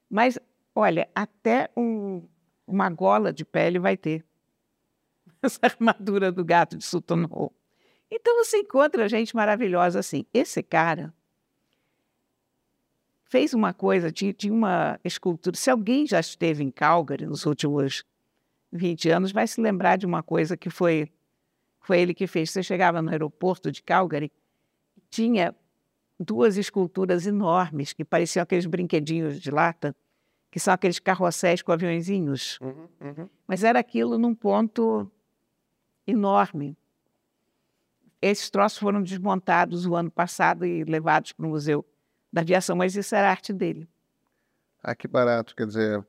Mas, 0.09 0.39
olha, 0.73 1.07
até 1.13 1.69
um, 1.75 2.27
uma 2.65 2.89
gola 2.89 3.31
de 3.31 3.45
pele 3.45 3.79
vai 3.79 3.95
ter. 3.95 4.25
Essa 5.41 5.59
armadura 5.63 6.31
do 6.31 6.43
gato 6.43 6.77
de 6.77 6.83
Sutton 6.83 7.25
Hoo. 7.29 7.53
Então 8.11 8.43
você 8.43 8.57
encontra 8.57 9.07
gente 9.07 9.33
maravilhosa 9.33 9.99
assim. 9.99 10.25
Esse 10.33 10.61
cara 10.61 11.13
fez 13.23 13.53
uma 13.53 13.73
coisa, 13.73 14.11
tinha, 14.11 14.33
tinha 14.33 14.53
uma 14.53 14.99
escultura. 15.05 15.55
Se 15.55 15.69
alguém 15.69 16.05
já 16.05 16.19
esteve 16.19 16.61
em 16.61 16.69
Calgary 16.69 17.25
nos 17.25 17.45
últimos 17.45 18.03
20 18.73 19.09
anos, 19.09 19.31
vai 19.31 19.47
se 19.47 19.61
lembrar 19.61 19.95
de 19.95 20.05
uma 20.05 20.21
coisa 20.21 20.57
que 20.57 20.69
foi, 20.69 21.09
foi 21.79 22.01
ele 22.01 22.13
que 22.13 22.27
fez. 22.27 22.51
Você 22.51 22.61
chegava 22.61 23.01
no 23.01 23.09
aeroporto 23.09 23.71
de 23.71 23.81
Calgary, 23.81 24.29
tinha 25.09 25.55
duas 26.19 26.57
esculturas 26.57 27.25
enormes 27.25 27.93
que 27.93 28.03
pareciam 28.03 28.43
aqueles 28.43 28.65
brinquedinhos 28.65 29.39
de 29.39 29.49
lata, 29.49 29.95
que 30.51 30.59
são 30.59 30.73
aqueles 30.73 30.99
carrosséis 30.99 31.61
com 31.61 31.71
aviãozinhos. 31.71 32.59
Uhum, 32.59 32.87
uhum. 32.99 33.29
Mas 33.47 33.63
era 33.63 33.79
aquilo 33.79 34.17
num 34.17 34.35
ponto 34.35 35.09
enorme. 36.05 36.75
Esses 38.21 38.49
troços 38.49 38.77
foram 38.77 39.01
desmontados 39.01 39.85
o 39.85 39.95
ano 39.95 40.11
passado 40.11 40.65
e 40.65 40.83
levados 40.83 41.31
para 41.31 41.45
o 41.45 41.49
Museu 41.49 41.85
da 42.31 42.41
Aviação, 42.41 42.75
mas 42.75 42.95
isso 42.95 43.15
era 43.15 43.29
arte 43.29 43.51
dele. 43.51 43.89
Ah, 44.83 44.95
que 44.95 45.07
barato, 45.07 45.55
quer 45.55 45.65
dizer, 45.65 46.05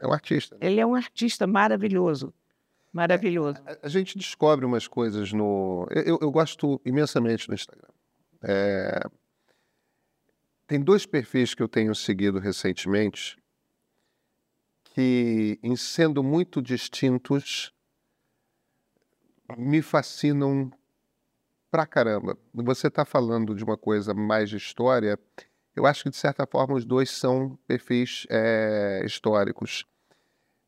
é 0.00 0.06
um 0.06 0.12
artista. 0.12 0.56
Ele 0.60 0.80
é 0.80 0.86
um 0.86 0.94
artista 0.94 1.46
maravilhoso, 1.46 2.32
maravilhoso. 2.92 3.62
É, 3.66 3.72
a, 3.72 3.78
a, 3.82 3.88
gente 3.88 4.16
descobre 4.16 4.64
umas 4.64 4.88
coisas 4.88 5.32
no... 5.32 5.86
Eu, 5.90 6.18
eu 6.20 6.30
gosto 6.30 6.80
imensamente 6.84 7.46
do 7.46 7.54
Instagram. 7.54 7.88
É... 8.42 9.00
Tem 10.66 10.80
dois 10.80 11.04
perfis 11.04 11.54
que 11.54 11.62
eu 11.62 11.68
tenho 11.68 11.94
seguido 11.94 12.38
recentemente 12.38 13.36
que, 14.94 15.58
em 15.62 15.74
sendo 15.76 16.22
muito 16.22 16.62
distintos, 16.62 17.72
me 19.58 19.82
fascinam 19.82 20.70
pra 21.74 21.86
caramba. 21.86 22.38
Você 22.54 22.86
está 22.86 23.04
falando 23.04 23.52
de 23.52 23.64
uma 23.64 23.76
coisa 23.76 24.14
mais 24.14 24.48
de 24.48 24.56
história, 24.56 25.18
eu 25.74 25.84
acho 25.84 26.04
que, 26.04 26.10
de 26.10 26.16
certa 26.16 26.46
forma, 26.46 26.76
os 26.76 26.84
dois 26.84 27.10
são 27.10 27.58
perfis 27.66 28.28
é, 28.30 29.02
históricos. 29.04 29.84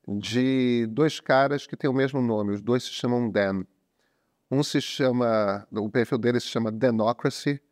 De 0.08 0.84
dois 0.90 1.20
caras 1.20 1.64
que 1.64 1.76
têm 1.76 1.88
o 1.88 1.92
mesmo 1.92 2.20
nome, 2.20 2.54
os 2.54 2.60
dois 2.60 2.82
se 2.82 2.90
chamam 2.90 3.30
Dan. 3.30 3.62
Um 4.50 4.64
se 4.64 4.80
chama, 4.80 5.64
o 5.70 5.88
perfil 5.88 6.18
dele 6.18 6.40
se 6.40 6.48
chama 6.48 6.72
Democracy, 6.72 7.62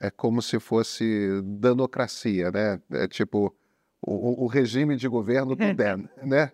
é 0.00 0.10
como 0.10 0.40
se 0.40 0.58
fosse 0.58 1.42
danocracia, 1.44 2.50
né? 2.50 2.80
É 2.90 3.06
tipo 3.06 3.54
o, 4.00 4.44
o 4.44 4.46
regime 4.46 4.96
de 4.96 5.08
governo 5.08 5.54
do 5.54 5.74
Dan, 5.74 6.08
né? 6.22 6.50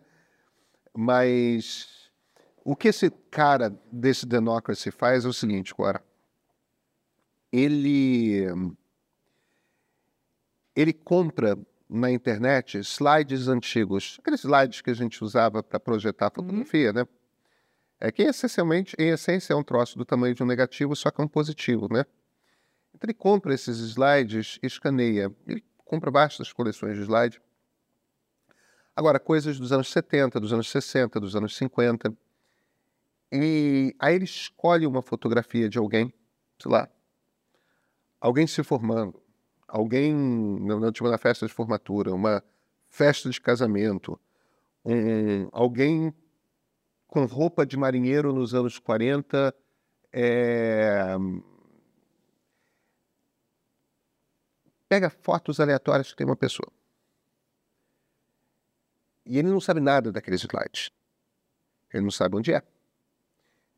Mas 0.92 2.10
o 2.64 2.74
que 2.74 2.88
esse 2.88 3.08
cara 3.30 3.72
desse 3.92 4.26
Democracy 4.26 4.90
faz 4.90 5.24
é 5.24 5.28
o 5.28 5.32
seguinte, 5.32 5.72
Cora. 5.72 6.07
Ele, 7.52 8.46
ele 10.76 10.92
compra 10.92 11.58
na 11.88 12.10
internet 12.10 12.78
slides 12.78 13.48
antigos, 13.48 14.18
aqueles 14.20 14.40
slides 14.40 14.80
que 14.82 14.90
a 14.90 14.94
gente 14.94 15.24
usava 15.24 15.62
para 15.62 15.80
projetar 15.80 16.26
uhum. 16.26 16.44
fotografia, 16.44 16.88
uhum. 16.88 16.94
né? 16.94 17.08
É 18.00 18.12
que 18.12 18.22
essencialmente, 18.22 18.94
em 18.98 19.08
essência, 19.08 19.52
é 19.52 19.56
um 19.56 19.64
troço 19.64 19.98
do 19.98 20.04
tamanho 20.04 20.34
de 20.34 20.42
um 20.42 20.46
negativo, 20.46 20.94
só 20.94 21.10
que 21.10 21.20
é 21.20 21.24
um 21.24 21.28
positivo, 21.28 21.88
né? 21.90 22.04
Então 22.94 23.06
ele 23.06 23.14
compra 23.14 23.54
esses 23.54 23.78
slides, 23.78 24.58
escaneia, 24.62 25.34
ele 25.46 25.64
compra 25.84 26.10
vastas 26.10 26.52
coleções 26.52 26.96
de 26.96 27.02
slides. 27.02 27.40
Agora, 28.94 29.18
coisas 29.18 29.58
dos 29.58 29.72
anos 29.72 29.90
70, 29.90 30.38
dos 30.38 30.52
anos 30.52 30.70
60, 30.70 31.18
dos 31.18 31.34
anos 31.34 31.56
50, 31.56 32.12
e 33.32 33.94
aí 33.98 34.14
ele 34.14 34.24
escolhe 34.24 34.86
uma 34.86 35.02
fotografia 35.02 35.68
de 35.68 35.78
alguém, 35.78 36.12
sei 36.60 36.70
lá, 36.70 36.88
alguém 38.20 38.46
se 38.46 38.62
formando, 38.62 39.20
alguém 39.66 40.14
na, 40.14 40.92
tipo, 40.92 41.08
na 41.08 41.18
festa 41.18 41.46
de 41.46 41.52
formatura, 41.52 42.14
uma 42.14 42.42
festa 42.88 43.30
de 43.30 43.40
casamento, 43.40 44.18
um, 44.84 45.48
alguém 45.52 46.12
com 47.06 47.24
roupa 47.24 47.64
de 47.66 47.76
marinheiro 47.76 48.32
nos 48.32 48.54
anos 48.54 48.78
40, 48.78 49.54
é... 50.12 51.16
pega 54.88 55.10
fotos 55.10 55.60
aleatórias 55.60 56.10
que 56.10 56.16
tem 56.16 56.26
uma 56.26 56.36
pessoa. 56.36 56.70
E 59.24 59.38
ele 59.38 59.48
não 59.48 59.60
sabe 59.60 59.80
nada 59.80 60.10
daqueles 60.10 60.42
slides. 60.42 60.90
Ele 61.92 62.02
não 62.02 62.10
sabe 62.10 62.36
onde 62.36 62.52
é. 62.52 62.62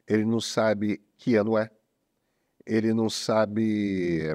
Ele 0.07 0.25
não 0.25 0.41
sabe 0.41 1.01
que 1.17 1.35
ano 1.35 1.59
é. 1.59 1.71
Ele 2.71 2.95
não 2.95 3.11
sabe. 3.11 4.33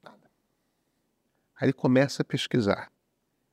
Nada. 0.00 0.30
Aí 1.56 1.66
ele 1.66 1.72
começa 1.72 2.22
a 2.22 2.24
pesquisar. 2.24 2.92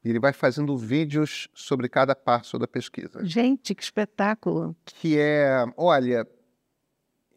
E 0.04 0.10
ele 0.10 0.20
vai 0.20 0.32
fazendo 0.32 0.78
vídeos 0.78 1.50
sobre 1.52 1.90
cada 1.90 2.16
passo 2.16 2.60
da 2.60 2.68
pesquisa. 2.68 3.26
Gente, 3.26 3.74
que 3.74 3.82
espetáculo! 3.82 4.76
Que 4.86 5.18
é, 5.18 5.66
olha, 5.76 6.28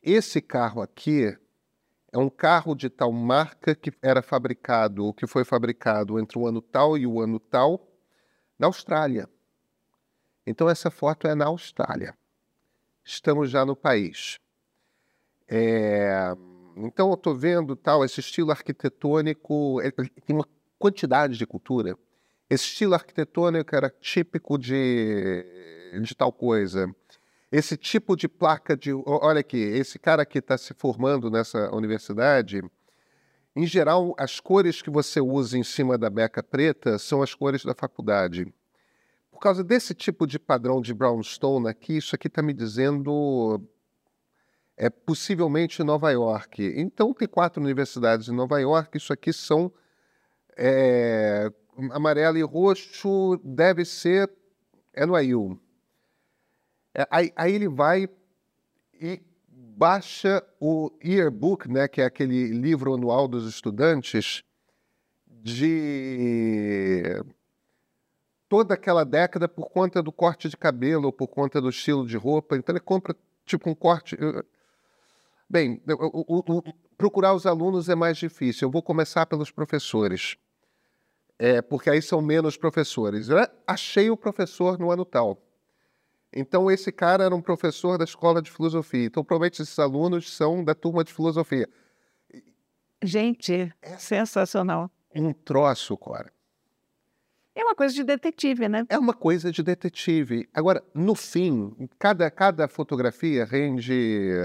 esse 0.02 0.42
carro 0.42 0.82
aqui 0.82 1.34
é 2.12 2.18
um 2.18 2.28
carro 2.28 2.74
de 2.74 2.90
tal 2.90 3.10
marca 3.10 3.74
que 3.74 3.90
era 4.02 4.20
fabricado, 4.20 5.06
ou 5.06 5.14
que 5.14 5.26
foi 5.26 5.42
fabricado 5.42 6.18
entre 6.18 6.38
o 6.38 6.46
ano 6.46 6.60
tal 6.60 6.98
e 6.98 7.06
o 7.06 7.18
ano 7.18 7.40
tal, 7.40 7.88
na 8.58 8.66
Austrália. 8.66 9.26
Então, 10.46 10.68
essa 10.68 10.90
foto 10.90 11.26
é 11.26 11.34
na 11.34 11.46
Austrália. 11.46 12.14
Estamos 13.06 13.48
já 13.50 13.64
no 13.64 13.76
país. 13.76 14.40
É... 15.48 16.34
Então, 16.76 17.08
eu 17.08 17.14
estou 17.14 17.36
vendo 17.36 17.76
tal, 17.76 18.04
esse 18.04 18.18
estilo 18.18 18.50
arquitetônico, 18.50 19.80
ele 19.80 19.92
tem 20.26 20.34
uma 20.34 20.46
quantidade 20.76 21.38
de 21.38 21.46
cultura. 21.46 21.96
Esse 22.50 22.64
estilo 22.64 22.94
arquitetônico 22.94 23.74
era 23.74 23.88
típico 23.88 24.58
de, 24.58 25.44
de 26.02 26.14
tal 26.16 26.32
coisa. 26.32 26.92
Esse 27.50 27.76
tipo 27.76 28.16
de 28.16 28.28
placa 28.28 28.76
de. 28.76 28.92
Olha 28.92 29.40
aqui, 29.40 29.56
esse 29.56 29.98
cara 30.00 30.26
que 30.26 30.38
está 30.38 30.58
se 30.58 30.74
formando 30.74 31.30
nessa 31.30 31.72
universidade, 31.74 32.60
Em 33.54 33.66
geral, 33.66 34.14
as 34.18 34.40
cores 34.40 34.82
que 34.82 34.90
você 34.90 35.20
usa 35.20 35.56
em 35.56 35.62
cima 35.62 35.96
da 35.96 36.10
beca 36.10 36.42
preta 36.42 36.98
são 36.98 37.22
as 37.22 37.34
cores 37.34 37.64
da 37.64 37.74
faculdade. 37.74 38.52
Por 39.36 39.40
causa 39.40 39.62
desse 39.62 39.94
tipo 39.94 40.26
de 40.26 40.38
padrão 40.38 40.80
de 40.80 40.94
brownstone 40.94 41.68
aqui, 41.68 41.98
isso 41.98 42.14
aqui 42.14 42.26
está 42.26 42.40
me 42.40 42.54
dizendo 42.54 43.60
é 44.78 44.88
possivelmente 44.88 45.82
Nova 45.82 46.10
York. 46.10 46.72
Então, 46.74 47.12
tem 47.12 47.28
quatro 47.28 47.62
universidades 47.62 48.28
em 48.28 48.34
Nova 48.34 48.58
York, 48.58 48.96
isso 48.96 49.12
aqui 49.12 49.34
são 49.34 49.70
é, 50.56 51.52
amarelo 51.90 52.38
e 52.38 52.42
roxo, 52.42 53.38
deve 53.44 53.84
ser 53.84 54.32
NYU. 54.96 55.60
É, 56.94 57.06
aí, 57.10 57.30
aí 57.36 57.52
ele 57.52 57.68
vai 57.68 58.08
e 58.94 59.20
baixa 59.50 60.42
o 60.58 60.90
yearbook, 61.04 61.70
né, 61.70 61.86
que 61.86 62.00
é 62.00 62.06
aquele 62.06 62.46
livro 62.46 62.94
anual 62.94 63.28
dos 63.28 63.46
estudantes, 63.46 64.42
de 65.26 67.22
toda 68.48 68.74
aquela 68.74 69.04
década 69.04 69.48
por 69.48 69.68
conta 69.70 70.02
do 70.02 70.12
corte 70.12 70.48
de 70.48 70.56
cabelo 70.56 71.06
ou 71.06 71.12
por 71.12 71.28
conta 71.28 71.60
do 71.60 71.68
estilo 71.68 72.06
de 72.06 72.16
roupa. 72.16 72.56
Então 72.56 72.72
ele 72.72 72.80
compra 72.80 73.14
tipo 73.44 73.68
um 73.68 73.74
corte. 73.74 74.16
Bem, 75.48 75.82
o, 75.88 76.38
o, 76.38 76.58
o, 76.58 76.62
procurar 76.96 77.34
os 77.34 77.46
alunos 77.46 77.88
é 77.88 77.94
mais 77.94 78.16
difícil. 78.16 78.66
Eu 78.66 78.72
vou 78.72 78.82
começar 78.82 79.26
pelos 79.26 79.50
professores, 79.50 80.36
é, 81.38 81.62
porque 81.62 81.90
aí 81.90 82.02
são 82.02 82.20
menos 82.20 82.56
professores. 82.56 83.28
Eu 83.28 83.38
achei 83.66 84.10
o 84.10 84.16
professor 84.16 84.78
no 84.78 84.90
ano 84.90 85.04
tal. 85.04 85.42
Então, 86.32 86.70
esse 86.70 86.92
cara 86.92 87.24
era 87.24 87.34
um 87.34 87.40
professor 87.40 87.96
da 87.96 88.04
escola 88.04 88.42
de 88.42 88.50
filosofia. 88.50 89.06
Então, 89.06 89.24
provavelmente 89.24 89.62
esses 89.62 89.78
alunos 89.78 90.34
são 90.34 90.62
da 90.62 90.74
turma 90.74 91.02
de 91.02 91.12
filosofia. 91.12 91.66
Gente, 93.02 93.72
é 93.80 93.96
sensacional. 93.96 94.90
Um 95.14 95.32
troço, 95.32 95.96
Cora. 95.96 96.35
É 97.56 97.64
uma 97.64 97.74
coisa 97.74 97.94
de 97.94 98.04
detetive, 98.04 98.68
né? 98.68 98.84
É 98.90 98.98
uma 98.98 99.14
coisa 99.14 99.50
de 99.50 99.62
detetive. 99.62 100.46
Agora, 100.52 100.84
no 100.94 101.14
fim, 101.14 101.74
cada, 101.98 102.30
cada 102.30 102.68
fotografia 102.68 103.46
rende 103.46 104.42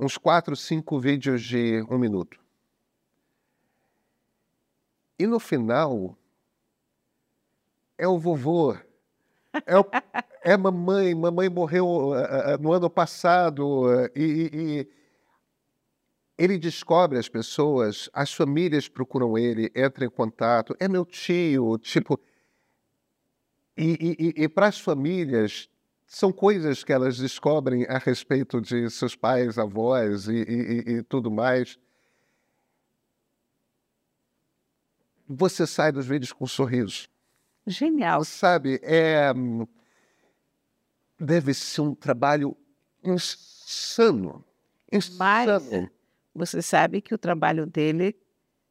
uns 0.00 0.16
quatro, 0.16 0.54
cinco 0.54 1.00
vídeos 1.00 1.42
de 1.42 1.84
um 1.90 1.98
minuto. 1.98 2.38
E 5.18 5.26
no 5.26 5.40
final, 5.40 6.16
é 7.98 8.06
o 8.06 8.18
vovô 8.20 8.76
é, 9.66 9.78
o, 9.78 9.84
é 10.42 10.56
mamãe, 10.56 11.14
mamãe 11.14 11.48
morreu 11.48 11.86
uh, 11.86 12.58
no 12.60 12.72
ano 12.72 12.88
passado 12.88 13.82
uh, 13.82 14.08
e, 14.16 14.50
e, 14.52 14.88
ele 16.36 16.58
descobre 16.58 17.18
as 17.18 17.28
pessoas, 17.28 18.08
as 18.12 18.32
famílias 18.32 18.88
procuram 18.88 19.36
ele, 19.36 19.70
entram 19.76 20.06
em 20.06 20.10
contato, 20.10 20.74
é 20.80 20.88
meu 20.88 21.04
tio, 21.04 21.78
tipo. 21.78 22.18
E, 23.76 24.34
e, 24.36 24.44
e 24.44 24.48
para 24.48 24.66
as 24.66 24.78
famílias, 24.78 25.68
são 26.06 26.30
coisas 26.32 26.84
que 26.84 26.92
elas 26.92 27.16
descobrem 27.16 27.86
a 27.88 27.98
respeito 27.98 28.60
de 28.60 28.90
seus 28.90 29.14
pais, 29.16 29.58
avós 29.58 30.28
e, 30.28 30.42
e 30.86 31.02
tudo 31.02 31.30
mais. 31.30 31.78
Você 35.26 35.66
sai 35.66 35.90
dos 35.90 36.06
vídeos 36.06 36.32
com 36.32 36.44
um 36.44 36.48
sorriso. 36.48 37.08
Genial. 37.66 38.24
Sabe, 38.24 38.78
é, 38.82 39.32
deve 41.18 41.54
ser 41.54 41.80
um 41.80 41.94
trabalho 41.94 42.56
insano. 43.02 44.44
Insano. 44.92 45.18
Mas 45.18 45.92
você 46.34 46.62
sabe 46.62 47.00
que 47.00 47.14
o 47.14 47.18
trabalho 47.18 47.66
dele 47.66 48.16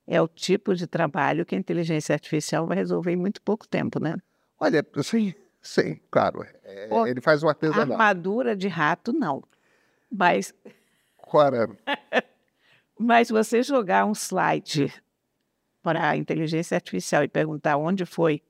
é 0.07 0.21
o 0.21 0.27
tipo 0.27 0.73
de 0.75 0.87
trabalho 0.87 1.45
que 1.45 1.55
a 1.55 1.57
inteligência 1.57 2.13
artificial 2.13 2.65
vai 2.67 2.77
resolver 2.77 3.11
em 3.11 3.15
muito 3.15 3.41
pouco 3.41 3.67
tempo, 3.67 3.99
né? 3.99 4.15
Olha, 4.59 4.85
sim, 5.03 5.33
sim, 5.61 5.99
claro. 6.09 6.45
É, 6.63 6.87
Pô, 6.87 7.07
ele 7.07 7.21
faz 7.21 7.43
um 7.43 7.49
artesanato. 7.49 7.93
Armadura 7.93 8.55
de 8.55 8.67
rato, 8.67 9.13
não. 9.13 9.43
Mas. 10.11 10.53
Cora. 11.17 11.69
Mas 12.99 13.29
você 13.29 13.63
jogar 13.63 14.05
um 14.05 14.13
slide 14.13 14.93
para 15.81 16.09
a 16.09 16.17
inteligência 16.17 16.75
artificial 16.75 17.23
e 17.23 17.27
perguntar 17.27 17.77
onde 17.77 18.05
foi 18.05 18.41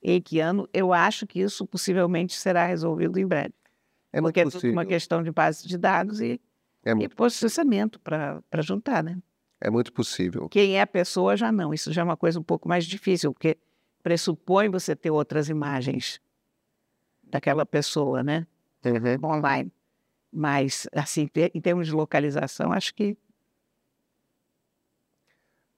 em 0.00 0.20
que 0.20 0.38
ano, 0.38 0.68
eu 0.72 0.92
acho 0.92 1.26
que 1.26 1.40
isso 1.40 1.66
possivelmente 1.66 2.36
será 2.36 2.66
resolvido 2.66 3.18
em 3.18 3.26
breve. 3.26 3.54
É 4.12 4.20
porque 4.20 4.40
é 4.40 4.44
tudo 4.44 4.70
uma 4.70 4.84
questão 4.84 5.22
de 5.22 5.32
base 5.32 5.66
de 5.66 5.76
dados 5.76 6.20
e, 6.20 6.40
é 6.84 6.92
e 6.92 7.08
processamento 7.08 7.98
para 8.00 8.42
juntar, 8.60 9.02
né? 9.02 9.18
É 9.60 9.70
muito 9.70 9.92
possível. 9.92 10.48
Quem 10.48 10.76
é 10.76 10.82
a 10.82 10.86
pessoa 10.86 11.36
já 11.36 11.50
não. 11.50 11.72
Isso 11.72 11.92
já 11.92 12.02
é 12.02 12.04
uma 12.04 12.16
coisa 12.16 12.38
um 12.38 12.42
pouco 12.42 12.68
mais 12.68 12.84
difícil, 12.84 13.32
porque 13.32 13.56
pressupõe 14.02 14.68
você 14.68 14.94
ter 14.94 15.10
outras 15.10 15.48
imagens 15.48 16.20
daquela 17.22 17.64
pessoa, 17.64 18.22
né? 18.22 18.46
Uhum. 18.84 19.30
Online. 19.30 19.72
Mas, 20.30 20.86
assim, 20.92 21.28
em 21.54 21.60
termos 21.60 21.86
de 21.86 21.92
localização, 21.94 22.72
acho 22.72 22.94
que. 22.94 23.16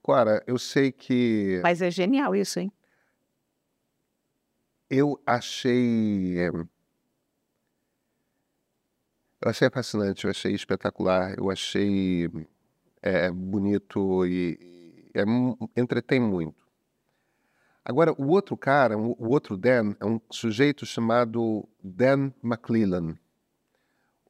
Clara, 0.02 0.42
eu 0.46 0.58
sei 0.58 0.90
que. 0.90 1.60
Mas 1.62 1.80
é 1.80 1.90
genial 1.90 2.34
isso, 2.34 2.58
hein? 2.58 2.72
Eu 4.90 5.20
achei. 5.26 6.36
Eu 9.46 9.50
achei 9.50 9.70
fascinante, 9.70 10.24
eu 10.24 10.30
achei 10.32 10.52
espetacular, 10.54 11.38
eu 11.38 11.48
achei 11.52 12.28
é, 13.00 13.30
bonito 13.30 14.26
e, 14.26 14.58
e 14.60 15.12
é, 15.14 15.22
entretém 15.80 16.18
muito. 16.18 16.66
Agora, 17.84 18.12
o 18.20 18.26
outro 18.26 18.56
cara, 18.56 18.98
o 18.98 19.28
outro 19.28 19.56
Dan, 19.56 19.94
é 20.00 20.04
um 20.04 20.20
sujeito 20.32 20.84
chamado 20.84 21.64
Dan 21.80 22.32
McClellan. 22.42 23.16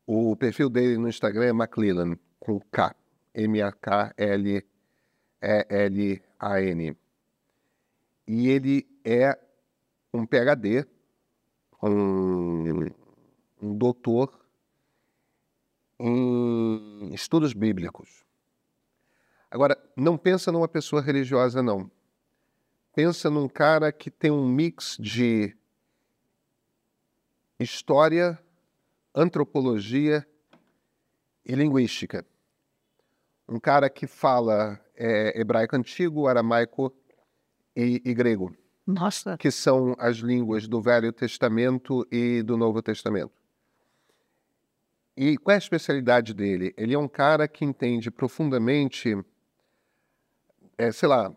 O 0.07 0.37
perfil 0.37 0.69
dele 0.69 0.99
no 0.99 1.09
Instagram 1.09 1.47
é 1.47 1.49
McClellan, 1.49 2.19
com 2.39 2.61
K. 2.71 2.95
M-A-K-L-E-L-A-N. 3.33 4.67
E 8.29 8.49
ele 8.51 8.87
é 9.03 9.39
um 10.13 10.27
PhD, 10.27 10.85
um, 11.83 12.91
um 13.63 13.79
doutor 13.79 14.46
em 15.99 17.13
estudos 17.13 17.53
bíblicos. 17.53 18.25
Agora, 19.51 19.79
não 19.97 20.17
pensa 20.19 20.53
numa 20.53 20.69
pessoa 20.69 21.01
religiosa, 21.01 21.63
não. 21.63 21.91
Pensa 22.95 23.31
num 23.31 23.49
cara 23.49 23.93
que 23.93 24.11
tem 24.11 24.31
um 24.31 24.49
mix 24.49 24.97
de 24.99 25.57
história, 27.59 28.39
antropologia 29.15 30.27
e 31.45 31.55
linguística. 31.55 32.25
Um 33.49 33.61
cara 33.61 33.89
que 33.89 34.07
fala 34.07 34.81
é, 34.95 35.39
hebraico 35.41 35.77
antigo, 35.77 36.27
aramaico 36.27 36.93
e, 37.75 38.03
e 38.05 38.15
grego. 38.15 38.55
Nossa. 38.87 39.37
que 39.37 39.51
são 39.51 39.97
as 39.99 40.19
línguas 40.19 40.69
do 40.69 40.81
Velho 40.81 41.13
Testamento 41.13 42.07
e 42.11 42.41
do 42.43 42.57
Novo 42.57 42.81
Testamento. 42.81 43.33
E 45.17 45.39
qual 45.39 45.53
é 45.53 45.55
a 45.55 45.59
especialidade 45.59 46.35
dele? 46.35 46.75
Ele 46.77 46.95
é 46.95 46.99
um 46.99 47.09
cara 47.09 47.49
que 47.49 47.65
entende 47.65 48.11
profundamente, 48.11 49.17
é, 50.77 50.93
sei 50.93 51.09
lá, 51.09 51.35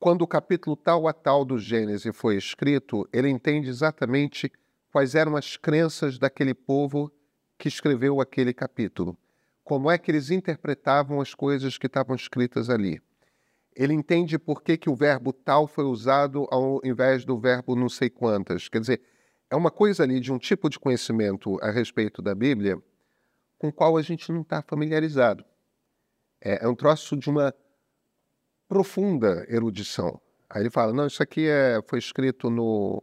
quando 0.00 0.22
o 0.22 0.26
capítulo 0.26 0.74
tal 0.74 1.06
a 1.06 1.12
tal 1.12 1.44
do 1.44 1.58
Gênesis 1.58 2.16
foi 2.16 2.36
escrito, 2.36 3.08
ele 3.12 3.28
entende 3.28 3.68
exatamente 3.68 4.50
quais 4.90 5.14
eram 5.14 5.36
as 5.36 5.56
crenças 5.56 6.18
daquele 6.18 6.54
povo 6.54 7.12
que 7.56 7.68
escreveu 7.68 8.20
aquele 8.20 8.52
capítulo. 8.52 9.16
Como 9.62 9.88
é 9.88 9.96
que 9.96 10.10
eles 10.10 10.30
interpretavam 10.30 11.20
as 11.20 11.34
coisas 11.34 11.78
que 11.78 11.86
estavam 11.86 12.16
escritas 12.16 12.68
ali 12.68 13.00
ele 13.74 13.94
entende 13.94 14.38
por 14.38 14.62
que, 14.62 14.76
que 14.76 14.90
o 14.90 14.94
verbo 14.94 15.32
tal 15.32 15.66
foi 15.66 15.84
usado 15.84 16.46
ao 16.50 16.80
invés 16.84 17.24
do 17.24 17.38
verbo 17.38 17.74
não 17.74 17.88
sei 17.88 18.10
quantas. 18.10 18.68
Quer 18.68 18.80
dizer, 18.80 19.00
é 19.52 19.54
uma 19.56 19.70
coisa 19.70 20.02
ali 20.02 20.18
de 20.18 20.32
um 20.32 20.38
tipo 20.38 20.70
de 20.70 20.78
conhecimento 20.78 21.58
a 21.60 21.70
respeito 21.70 22.22
da 22.22 22.34
Bíblia 22.34 22.82
com 23.58 23.68
o 23.68 23.72
qual 23.72 23.98
a 23.98 24.02
gente 24.02 24.32
não 24.32 24.40
está 24.40 24.62
familiarizado. 24.62 25.44
É, 26.40 26.64
é, 26.64 26.68
um 26.68 26.74
troço 26.74 27.14
de 27.18 27.28
uma 27.28 27.54
profunda 28.66 29.44
erudição. 29.50 30.18
Aí 30.48 30.62
ele 30.62 30.70
fala, 30.70 30.94
não, 30.94 31.06
isso 31.06 31.22
aqui 31.22 31.46
é, 31.46 31.78
foi 31.86 31.98
escrito 31.98 32.48
no 32.48 33.02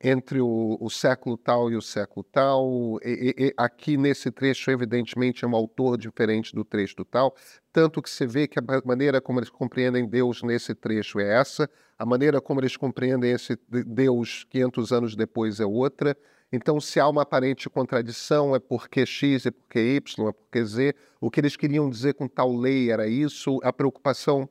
entre 0.00 0.40
o, 0.40 0.76
o, 0.80 0.90
século 0.90 1.36
tal 1.36 1.70
e 1.70 1.76
o 1.76 1.82
século 1.82 2.24
tal. 2.24 2.98
E, 3.02 3.34
e, 3.38 3.54
aqui 3.56 3.96
nesse 3.96 4.30
trecho, 4.30 4.70
evidentemente, 4.70 5.44
é 5.44 5.48
um 5.48 5.54
autor 5.54 5.96
diferente 5.96 6.54
do 6.54 6.64
trecho 6.64 7.04
tal, 7.04 7.34
tanto 7.72 8.02
que 8.02 8.10
se 8.10 8.26
vê 8.26 8.46
que 8.46 8.58
a 8.58 8.62
maneira 8.84 9.20
como 9.20 9.38
eles 9.38 9.50
compreendem 9.50 10.06
Deus 10.06 10.42
nesse 10.42 10.74
trecho 10.74 11.18
é 11.20 11.40
essa, 11.40 11.68
a 11.98 12.04
maneira 12.04 12.40
como 12.40 12.60
eles 12.60 12.76
compreendem 12.76 13.32
esse 13.32 13.58
Deus 13.68 14.44
500 14.50 14.92
anos 14.92 15.16
depois 15.16 15.60
é 15.60 15.66
outra. 15.66 16.16
Então, 16.52 16.80
se 16.80 17.00
há 17.00 17.08
uma 17.08 17.22
aparente 17.22 17.68
contradição, 17.68 18.54
é 18.54 18.60
porque 18.60 19.04
X, 19.04 19.46
é 19.46 19.50
porque 19.50 19.80
Y, 19.96 20.28
é 20.28 20.32
porque 20.32 20.64
Z. 20.64 20.94
O 21.20 21.30
que 21.30 21.40
eles 21.40 21.56
queriam 21.56 21.90
dizer 21.90 22.14
com 22.14 22.28
tal 22.28 22.54
lei 22.54 22.90
era 22.90 23.08
isso, 23.08 23.58
a 23.62 23.72
preocupação. 23.72 24.48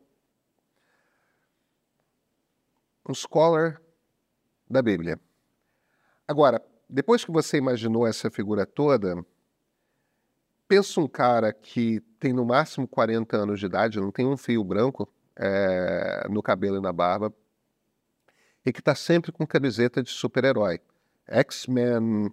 Um 3.07 3.13
scholar 3.13 3.81
da 4.69 4.81
Bíblia. 4.81 5.19
Agora, 6.27 6.61
depois 6.89 7.25
que 7.25 7.31
você 7.31 7.57
imaginou 7.57 8.07
essa 8.07 8.29
figura 8.29 8.65
toda, 8.65 9.25
pensa 10.67 10.99
um 11.01 11.07
cara 11.07 11.51
que 11.51 11.99
tem 12.19 12.33
no 12.33 12.45
máximo 12.45 12.87
40 12.87 13.35
anos 13.35 13.59
de 13.59 13.65
idade, 13.65 13.99
não 13.99 14.11
tem 14.11 14.25
um 14.25 14.37
fio 14.37 14.63
branco 14.63 15.11
é, 15.35 16.25
no 16.29 16.41
cabelo 16.41 16.77
e 16.77 16.81
na 16.81 16.93
barba, 16.93 17.33
e 18.65 18.71
que 18.71 18.79
está 18.79 18.95
sempre 18.95 19.31
com 19.31 19.45
camiseta 19.45 20.01
de 20.01 20.09
super-herói. 20.09 20.79
X-Men, 21.27 22.31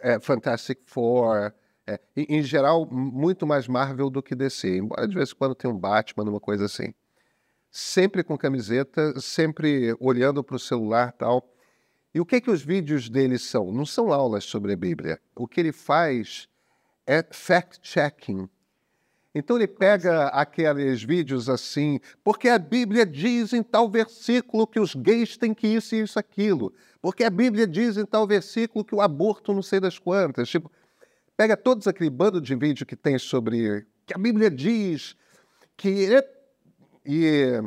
é, 0.00 0.18
Fantastic 0.20 0.80
Four, 0.86 1.52
é, 1.86 2.00
em, 2.16 2.38
em, 2.38 2.42
geral, 2.42 2.86
muito 2.86 3.46
mais 3.46 3.66
Marvel 3.66 4.08
do 4.10 4.22
que 4.22 4.34
DC, 4.34 4.78
embora 4.78 5.06
de 5.06 5.14
vez 5.14 5.30
em 5.30 5.34
quando 5.34 5.54
tenha 5.54 5.72
um 5.72 5.78
Batman, 5.78 6.30
uma 6.30 6.40
coisa 6.40 6.64
assim. 6.64 6.94
Sempre 7.70 8.24
com 8.24 8.36
camiseta, 8.36 9.20
sempre 9.20 9.94
olhando 10.00 10.42
para 10.42 10.56
o 10.56 10.58
celular 10.58 11.12
tal. 11.12 11.48
E 12.14 12.20
o 12.20 12.26
que, 12.26 12.36
é 12.36 12.40
que 12.40 12.50
os 12.50 12.62
vídeos 12.62 13.08
dele 13.08 13.38
são? 13.38 13.72
Não 13.72 13.86
são 13.86 14.12
aulas 14.12 14.44
sobre 14.44 14.72
a 14.72 14.76
Bíblia. 14.76 15.20
O 15.34 15.46
que 15.46 15.60
ele 15.60 15.72
faz 15.72 16.48
é 17.06 17.22
fact-checking. 17.22 18.48
Então 19.32 19.56
ele 19.56 19.68
pega 19.68 20.26
aqueles 20.28 21.04
vídeos 21.04 21.48
assim, 21.48 22.00
porque 22.24 22.48
a 22.48 22.58
Bíblia 22.58 23.06
diz 23.06 23.52
em 23.52 23.62
tal 23.62 23.88
versículo 23.88 24.66
que 24.66 24.80
os 24.80 24.94
gays 24.94 25.36
têm 25.36 25.54
que 25.54 25.68
isso 25.68 25.94
e 25.94 26.00
isso 26.00 26.18
aquilo. 26.18 26.74
Porque 27.00 27.22
a 27.22 27.30
Bíblia 27.30 27.66
diz 27.66 27.96
em 27.96 28.04
tal 28.04 28.26
versículo 28.26 28.84
que 28.84 28.94
o 28.94 29.00
aborto 29.00 29.54
não 29.54 29.62
sei 29.62 29.78
das 29.78 29.98
quantas. 29.98 30.48
Tipo, 30.48 30.70
pega 31.36 31.56
todos 31.56 31.86
aquele 31.86 32.10
bando 32.10 32.40
de 32.40 32.56
vídeo 32.56 32.84
que 32.84 32.96
tem 32.96 33.18
sobre 33.18 33.86
que 34.04 34.14
a 34.14 34.18
Bíblia 34.18 34.50
diz 34.50 35.14
que 35.76 36.08
e 37.06 37.62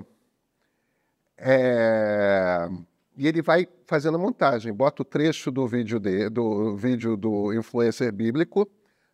é, 1.38 2.70
e 3.18 3.28
ele 3.28 3.42
vai 3.42 3.68
fazendo 3.86 4.16
a 4.16 4.20
montagem, 4.20 4.74
bota 4.74 5.02
o 5.02 5.06
trecho 5.06 5.52
do 5.52 5.68
vídeo 5.68 6.00
de, 6.00 6.30
do 6.30 6.76
vídeo 6.76 7.16
do 7.16 7.54
influencer 7.54 8.12
bíblico, 8.12 8.70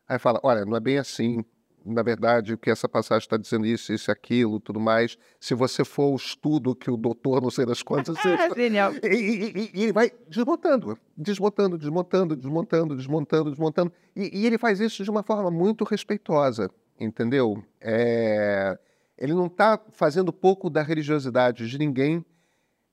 aí 0.08 0.18
fala, 0.18 0.40
olha, 0.44 0.66
não 0.66 0.76
é 0.76 0.80
bem 0.80 0.98
assim, 0.98 1.44
na 1.86 2.04
verdade, 2.04 2.54
o 2.54 2.58
que 2.58 2.70
essa 2.70 2.88
passagem 2.88 3.26
está 3.26 3.38
dizendo 3.38 3.66
isso, 3.66 3.94
isso, 3.94 4.12
aquilo, 4.12 4.60
tudo 4.60 4.80
mais. 4.80 5.18
Se 5.40 5.54
você 5.54 5.84
for 5.84 6.12
o 6.14 6.16
estudo 6.16 6.76
que 6.76 6.92
o 6.92 6.98
doutor, 6.98 7.42
não 7.42 7.50
sei 7.50 7.66
das 7.66 7.82
quantas... 7.82 8.18
Ah, 8.26 8.54
genial. 8.56 8.94
E, 9.04 9.08
e, 9.08 9.72
e, 9.74 9.84
ele 9.84 9.94
vai 9.94 10.12
desmontando, 10.28 10.98
desmontando, 11.18 11.78
desmontando, 11.78 12.36
desmontando, 12.36 12.96
desmontando, 12.96 13.50
desmontando. 13.50 13.94
E, 14.16 14.40
e 14.40 14.46
ele 14.46 14.58
faz 14.58 14.80
isso 14.80 15.04
de 15.04 15.10
uma 15.10 15.24
forma 15.24 15.50
muito 15.50 15.84
respeitosa, 15.84 16.70
entendeu? 17.00 17.64
É... 17.82 18.78
Ele 19.18 19.34
não 19.34 19.48
está 19.48 19.80
fazendo 19.92 20.32
pouco 20.32 20.70
da 20.70 20.82
religiosidade 20.82 21.68
de 21.68 21.78
ninguém, 21.78 22.24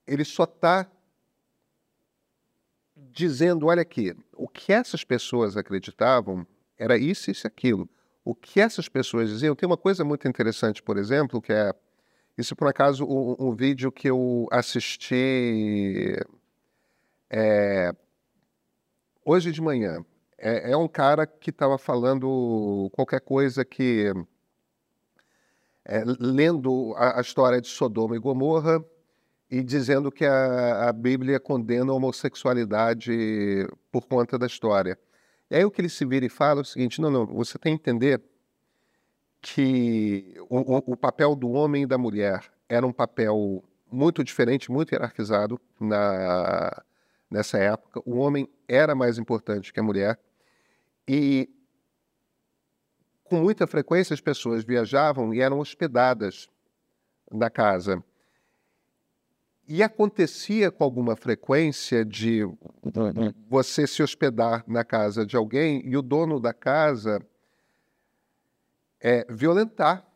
ele 0.07 0.25
só 0.25 0.45
está 0.45 0.89
dizendo, 3.17 3.67
olha 3.67 3.83
aqui, 3.83 4.15
o 4.35 4.47
que 4.47 4.73
essas 4.73 5.03
pessoas 5.03 5.57
acreditavam 5.57 6.47
era 6.79 6.99
isso, 6.99 7.31
isso 7.31 7.47
e 7.47 7.49
aquilo 7.49 7.89
o 8.27 8.35
que 8.35 8.61
essas 8.61 8.89
pessoas 8.89 9.29
diziam. 9.31 9.55
Tem 9.55 9.69
uma 9.69 9.77
coisa 9.77 10.05
muito 10.05 10.27
interessante, 10.27 10.83
por 10.83 10.99
exemplo, 10.99 11.41
que 11.41 11.53
é. 11.53 11.73
Isso, 12.37 12.57
por 12.57 12.67
acaso, 12.67 13.07
um, 13.07 13.37
um 13.39 13.55
vídeo 13.55 13.91
que 13.93 14.11
eu 14.11 14.49
assisti 14.51 16.17
é, 17.31 17.95
hoje 19.25 19.53
de 19.53 19.63
manhã. 19.63 20.05
É, 20.37 20.73
é 20.73 20.77
um 20.77 20.89
cara 20.89 21.25
que 21.25 21.51
estava 21.51 21.79
falando 21.79 22.91
qualquer 22.93 23.21
coisa 23.21 23.65
que. 23.65 24.13
É, 25.85 26.03
lendo 26.19 26.95
a, 26.97 27.19
a, 27.19 27.21
história 27.21 27.61
de 27.61 27.69
Sodoma 27.69 28.17
e 28.17 28.19
Gomorra 28.19 28.85
e 29.51 29.63
dizendo 29.63 30.11
que 30.11 30.25
a, 30.25 30.89
a 30.89 30.93
Bíblia 30.93 31.39
condena 31.39 31.93
a 31.93 31.95
homossexualidade 31.95 33.67
por 33.91 34.07
conta 34.07 34.39
da 34.39 34.47
história. 34.47 34.99
E 35.51 35.57
aí 35.57 35.65
o 35.65 35.71
que 35.71 35.81
ele 35.81 35.89
se 35.89 36.05
vira 36.05 36.27
e 36.27 36.29
fala 36.29 36.61
é 36.61 36.63
o 36.63 36.65
seguinte: 36.65 37.01
não, 37.01 37.11
não, 37.11 37.27
você 37.27 37.59
tem 37.59 37.77
que 37.77 37.83
entender 37.83 38.21
que 39.41 40.35
o, 40.49 40.93
o 40.93 40.97
papel 40.97 41.37
do 41.37 41.51
homem 41.51 41.85
e 41.85 41.87
da 41.87 41.97
mulher 41.97 42.51
era 42.69 42.85
um 42.85 42.93
papel 42.93 43.63
muito 43.91 44.25
diferente, 44.25 44.71
muito 44.73 44.93
hierarquizado 44.93 45.61
na, 45.81 46.83
nessa 47.31 47.59
época. 47.59 48.01
O 48.05 48.17
homem 48.17 48.49
era 48.67 48.95
mais 48.95 49.19
importante 49.19 49.73
que 49.73 49.79
a 49.79 49.83
mulher. 49.83 50.19
E 51.07 51.49
com 53.23 53.37
muita 53.37 53.67
frequência 53.67 54.15
as 54.15 54.21
pessoas 54.21 54.65
viajavam 54.65 55.33
e 55.33 55.41
eram 55.41 55.61
hospedadas 55.61 56.49
na 57.31 57.49
casa. 57.49 58.03
E 59.69 59.83
acontecia 59.83 60.71
com 60.71 60.85
alguma 60.85 61.17
frequência 61.17 62.05
de 62.05 62.43
você 63.49 63.87
se 63.87 64.03
hospedar 64.03 64.65
na 64.67 64.85
casa 64.85 65.27
de 65.27 65.37
alguém 65.37 65.83
e 65.85 65.97
o 65.97 66.03
dono 66.03 66.39
da 66.39 66.53
casa 66.53 67.21
é, 69.01 69.27
violentar 69.29 70.07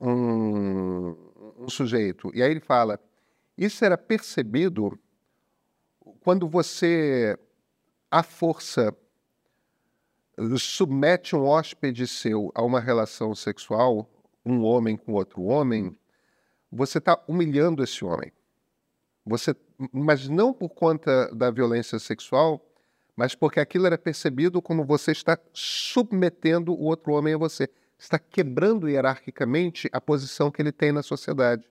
um, 0.00 1.14
um 1.58 1.68
sujeito. 1.68 2.30
E 2.34 2.42
aí 2.42 2.50
ele 2.50 2.60
fala: 2.60 2.98
isso 3.56 3.84
era 3.84 3.98
percebido 3.98 4.98
quando 6.20 6.48
você, 6.48 7.38
à 8.10 8.22
força, 8.22 8.96
submete 10.58 11.36
um 11.36 11.44
hóspede 11.44 12.06
seu 12.06 12.50
a 12.54 12.62
uma 12.62 12.80
relação 12.80 13.34
sexual, 13.34 14.10
um 14.44 14.64
homem 14.64 14.96
com 14.96 15.12
outro 15.12 15.42
homem, 15.42 15.98
você 16.70 16.98
está 16.98 17.22
humilhando 17.28 17.82
esse 17.82 18.04
homem. 18.04 18.32
Você, 19.26 19.56
mas 19.92 20.28
não 20.28 20.52
por 20.52 20.68
conta 20.68 21.34
da 21.34 21.50
violência 21.50 21.98
sexual, 21.98 22.64
mas 23.16 23.34
porque 23.34 23.60
aquilo 23.60 23.86
era 23.86 23.96
percebido 23.96 24.60
como 24.60 24.84
você 24.84 25.12
está 25.12 25.38
submetendo 25.52 26.72
o 26.72 26.82
outro 26.82 27.12
homem 27.12 27.34
a 27.34 27.38
você. 27.38 27.68
Está 27.98 28.18
quebrando 28.18 28.88
hierarquicamente 28.88 29.88
a 29.92 30.00
posição 30.00 30.50
que 30.50 30.60
ele 30.60 30.72
tem 30.72 30.92
na 30.92 31.02
sociedade. 31.02 31.64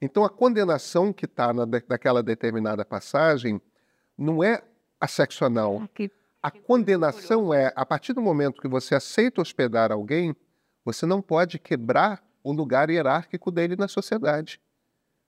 Então, 0.00 0.24
a 0.24 0.28
condenação 0.28 1.12
que 1.12 1.24
está 1.24 1.52
na, 1.52 1.64
naquela 1.88 2.22
determinada 2.22 2.84
passagem 2.84 3.60
não 4.18 4.42
é 4.42 4.62
a 5.00 5.06
sexo 5.06 5.44
anal. 5.44 5.80
A 6.42 6.50
condenação 6.50 7.54
é, 7.54 7.72
a 7.76 7.86
partir 7.86 8.12
do 8.12 8.20
momento 8.20 8.60
que 8.60 8.66
você 8.66 8.96
aceita 8.96 9.40
hospedar 9.40 9.92
alguém, 9.92 10.34
você 10.84 11.06
não 11.06 11.22
pode 11.22 11.58
quebrar 11.58 12.22
o 12.42 12.52
lugar 12.52 12.90
hierárquico 12.90 13.52
dele 13.52 13.76
na 13.76 13.86
sociedade. 13.86 14.60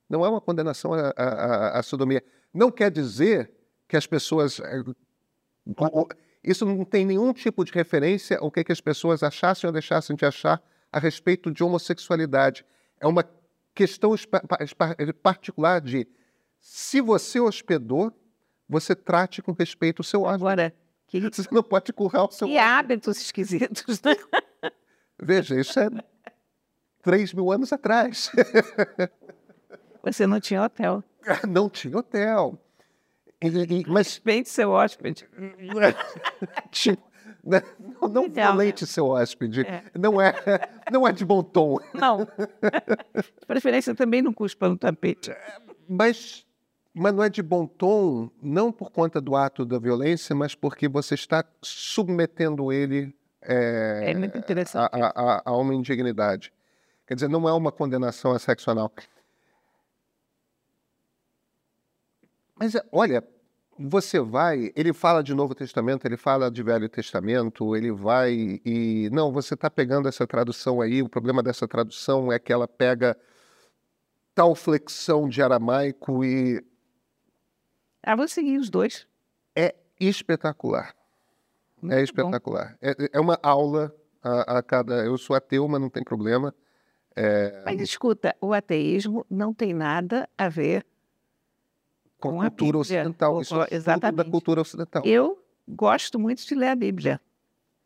Não 0.09 0.25
é 0.25 0.29
uma 0.29 0.40
condenação 0.40 0.93
à, 0.93 1.12
à, 1.17 1.79
à 1.79 1.83
sodomia. 1.83 2.23
Não 2.53 2.71
quer 2.71 2.90
dizer 2.90 3.51
que 3.88 3.97
as 3.97 4.07
pessoas. 4.07 4.61
Eh, 4.61 4.83
isso 6.43 6.67
não 6.67 6.85
tem 6.85 7.07
nenhum 7.07 7.33
tipo 7.33 7.64
de 7.64 7.73
referência 7.73 8.38
ao 8.38 8.51
que, 8.51 8.62
que 8.62 8.73
as 8.73 8.81
pessoas 8.81 9.23
achassem 9.23 9.67
ou 9.67 9.73
deixassem 9.73 10.14
de 10.14 10.27
achar 10.27 10.62
a 10.93 10.99
respeito 10.99 11.51
de 11.51 11.64
homossexualidade. 11.64 12.64
É 13.01 13.07
uma 13.07 13.25
questão 13.75 14.14
particular 15.23 15.81
de 15.81 16.07
se 16.61 17.01
você 17.01 17.40
hospedou, 17.40 18.12
você 18.69 18.95
trate 18.95 19.43
com 19.43 19.53
respeito 19.53 20.01
o 20.01 20.05
seu 20.05 20.23
hóspede. 20.23 20.45
Agora, 20.45 20.75
que... 21.07 21.21
você 21.29 21.49
não 21.51 21.62
pode 21.62 21.93
currar 21.93 22.25
o 22.25 22.31
seu 22.31 22.47
E 22.47 22.59
hábitos 22.59 23.19
esquisitos, 23.21 24.01
né? 24.03 24.17
Veja, 25.21 25.59
isso 25.59 25.79
é 25.79 25.88
3 27.03 27.33
mil 27.35 27.51
anos 27.53 27.73
atrás. 27.73 28.31
Você 30.05 30.27
não 30.27 30.40
tinha 30.40 30.62
hotel. 30.62 31.03
Não 31.49 31.71
tinha 31.71 31.97
hotel. 31.97 32.59
Mas 33.88 34.09
Respeite 34.09 34.49
seu 34.49 34.71
hóspede. 34.71 35.27
tipo, 36.71 37.03
né, 37.43 37.62
não, 37.79 38.09
não 38.09 38.31
violente 38.31 38.87
seu 38.87 39.09
hóspede. 39.09 39.62
É. 39.62 39.85
Não, 39.99 40.21
é, 40.21 40.35
não 40.93 41.09
é 41.09 41.12
de 41.12 41.25
bom 41.25 41.43
tom. 41.43 41.79
Não. 41.95 42.19
De 42.21 43.47
preferência 43.47 43.95
também 43.95 44.23
não 44.23 44.33
cuspa 44.33 44.69
no 44.69 44.77
tapete. 44.77 45.35
Mas, 45.88 46.47
mas 46.93 47.14
não 47.14 47.23
é 47.23 47.29
de 47.29 47.43
bom 47.43 47.67
tom, 47.67 48.31
não 48.43 48.71
por 48.71 48.90
conta 48.90 49.21
do 49.21 49.37
ato 49.37 49.64
da 49.64 49.79
violência, 49.79 50.35
mas 50.35 50.55
porque 50.55 50.88
você 50.88 51.14
está 51.14 51.45
submetendo 51.62 52.73
ele 52.73 53.14
é, 53.47 54.11
é. 54.11 54.79
A, 54.79 54.88
a, 54.93 55.43
a, 55.45 55.57
uma 55.57 55.75
indignidade. 55.75 56.53
Quer 57.07 57.14
dizer, 57.14 57.29
não 57.29 57.47
é 57.47 57.53
uma 57.53 57.71
condenação 57.71 58.33
a 58.33 58.38
sexo 58.38 58.71
anal. 58.71 58.90
Mas 62.59 62.75
olha, 62.93 63.23
você 63.79 64.21
vai, 64.21 64.73
ele 64.77 64.93
fala 64.93 65.23
de 65.23 65.35
Novo 65.35 65.55
Testamento, 65.55 66.07
ele 66.07 66.17
fala 66.17 66.51
de 66.51 66.62
Velho 66.62 66.88
Testamento, 66.88 67.75
ele 67.75 67.90
vai 67.90 68.61
e. 68.64 69.11
Não, 69.12 69.33
você 69.33 69.55
está 69.55 69.69
pegando 69.69 70.09
essa 70.09 70.27
tradução 70.27 70.81
aí, 70.81 71.03
o 71.03 71.09
problema 71.09 71.43
dessa 71.43 71.67
tradução 71.67 72.33
é 72.33 72.38
que 72.38 72.53
ela 72.53 72.69
pega 72.69 73.17
tal 74.35 74.55
flexão 74.55 75.29
de 75.29 75.43
aramaico 75.43 76.25
e. 76.25 76.64
Ah, 78.03 78.14
vou 78.14 78.29
seguir 78.29 78.59
os 78.59 78.71
dois. 78.71 79.07
É 79.57 79.75
espetacular. 79.99 80.95
Muito 81.81 81.95
é 81.95 82.03
espetacular. 82.03 82.77
É, 82.81 82.95
é 83.12 83.21
uma 83.21 83.38
aula 83.43 83.95
a, 84.23 84.59
a 84.59 84.62
cada. 84.62 85.05
Eu 85.05 85.19
sou 85.19 85.35
ateu, 85.35 85.67
mas 85.67 85.81
não 85.81 85.90
tem 85.90 86.05
problema. 86.05 86.55
É, 87.17 87.62
Mas 87.64 87.81
escuta, 87.81 88.35
o 88.40 88.53
ateísmo 88.53 89.25
não 89.31 89.55
tem 89.55 89.73
nada 89.73 90.29
a 90.37 90.49
ver 90.49 90.85
com 92.31 92.41
a 92.43 92.51
cultura 92.51 92.67
Bíblia, 92.67 92.81
ocidental. 92.81 93.35
com- 93.35 93.41
Isso 93.41 93.55
é 93.55 93.59
fruto 93.59 93.71
da 93.71 93.77
exatamente. 93.77 94.31
cultura 94.31 94.61
ocidental. 94.61 95.03
Eu 95.05 95.43
gosto 95.69 96.19
muito 96.19 96.47
de 96.47 96.55
ler 96.55 96.69
a 96.69 96.75
Bíblia. 96.77 97.21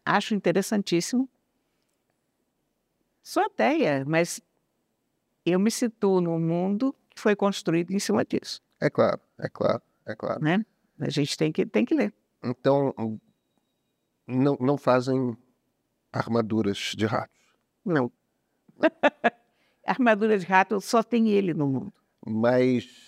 Acho 0.04 0.34
interessantíssimo. 0.34 1.28
Sou 3.22 3.42
ateia, 3.44 4.04
mas 4.06 4.40
eu 5.44 5.58
me 5.60 5.70
situo 5.70 6.20
num 6.20 6.38
mundo 6.38 6.94
que 7.10 7.20
foi 7.20 7.36
construído 7.36 7.90
em 7.92 7.98
cima 7.98 8.24
disso, 8.24 8.60
É 8.80 8.88
claro, 8.88 9.20
é 9.38 9.48
claro, 9.48 9.82
é 10.06 10.14
claro. 10.14 10.42
né? 10.42 10.64
A 11.00 11.10
gente 11.10 11.36
tem 11.36 11.52
que, 11.52 11.64
tem 11.66 11.84
que 11.84 11.94
ler. 11.94 12.12
Então, 12.42 12.94
não, 14.26 14.56
não 14.60 14.76
fazem 14.78 15.36
armaduras 16.12 16.92
de 16.96 17.04
ratos. 17.06 17.36
Não. 17.84 18.10
Armadura 19.86 20.38
de 20.38 20.44
rato 20.46 20.80
só 20.80 21.02
tem 21.02 21.28
ele 21.30 21.54
no 21.54 21.66
mundo. 21.66 21.92
Mas, 22.26 23.07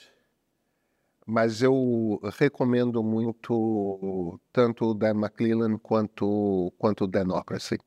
mas 1.30 1.62
eu 1.62 2.20
recomendo 2.36 3.02
muito 3.04 4.40
tanto 4.52 4.86
o 4.86 4.94
Dan 4.94 5.14
McClellan 5.14 5.78
quanto, 5.78 6.72
quanto 6.76 7.04
o 7.04 7.06
Democracy. 7.06 7.78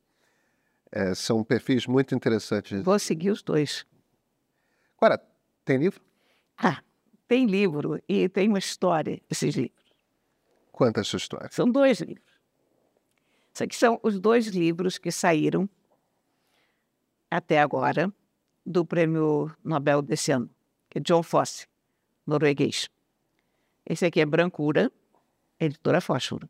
É, 0.90 1.14
são 1.14 1.44
perfis 1.44 1.86
muito 1.86 2.16
interessantes. 2.16 2.82
Vou 2.84 2.98
seguir 2.98 3.32
os 3.32 3.42
dois. 3.42 3.86
Agora, 4.98 5.22
tem 5.66 5.78
livro? 5.78 6.02
Ah, 6.58 6.82
tem 7.28 7.46
livro 7.46 8.02
e 8.08 8.30
tem 8.30 8.48
uma 8.48 8.60
história, 8.60 9.22
esses 9.30 9.56
livros. 9.56 9.84
Conta 10.72 11.02
essa 11.02 11.18
história. 11.18 11.50
São 11.52 11.70
dois 11.70 12.00
livros. 12.00 12.34
Isso 13.54 13.64
aqui 13.64 13.76
são 13.76 14.00
os 14.02 14.20
dois 14.20 14.48
livros 14.48 14.98
que 14.98 15.12
saíram 15.12 15.70
até 17.30 17.60
agora 17.60 18.12
do 18.66 18.86
prêmio 18.86 19.52
Nobel 19.64 20.02
desse 20.02 20.32
ano, 20.32 20.50
que 20.90 21.00
é 21.00 21.02
John 21.02 21.22
Fosse, 21.22 21.68
norueguês. 22.26 22.88
Esse 23.86 24.06
aqui 24.06 24.22
é 24.22 24.26
Brancura, 24.26 24.92
editora 25.60 26.00
Fósforo. 26.00 26.50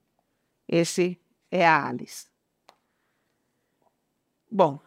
Esse 0.67 1.19
é 1.49 1.65
a 1.65 1.87
Alice. 1.87 2.27
Bom, 4.49 4.79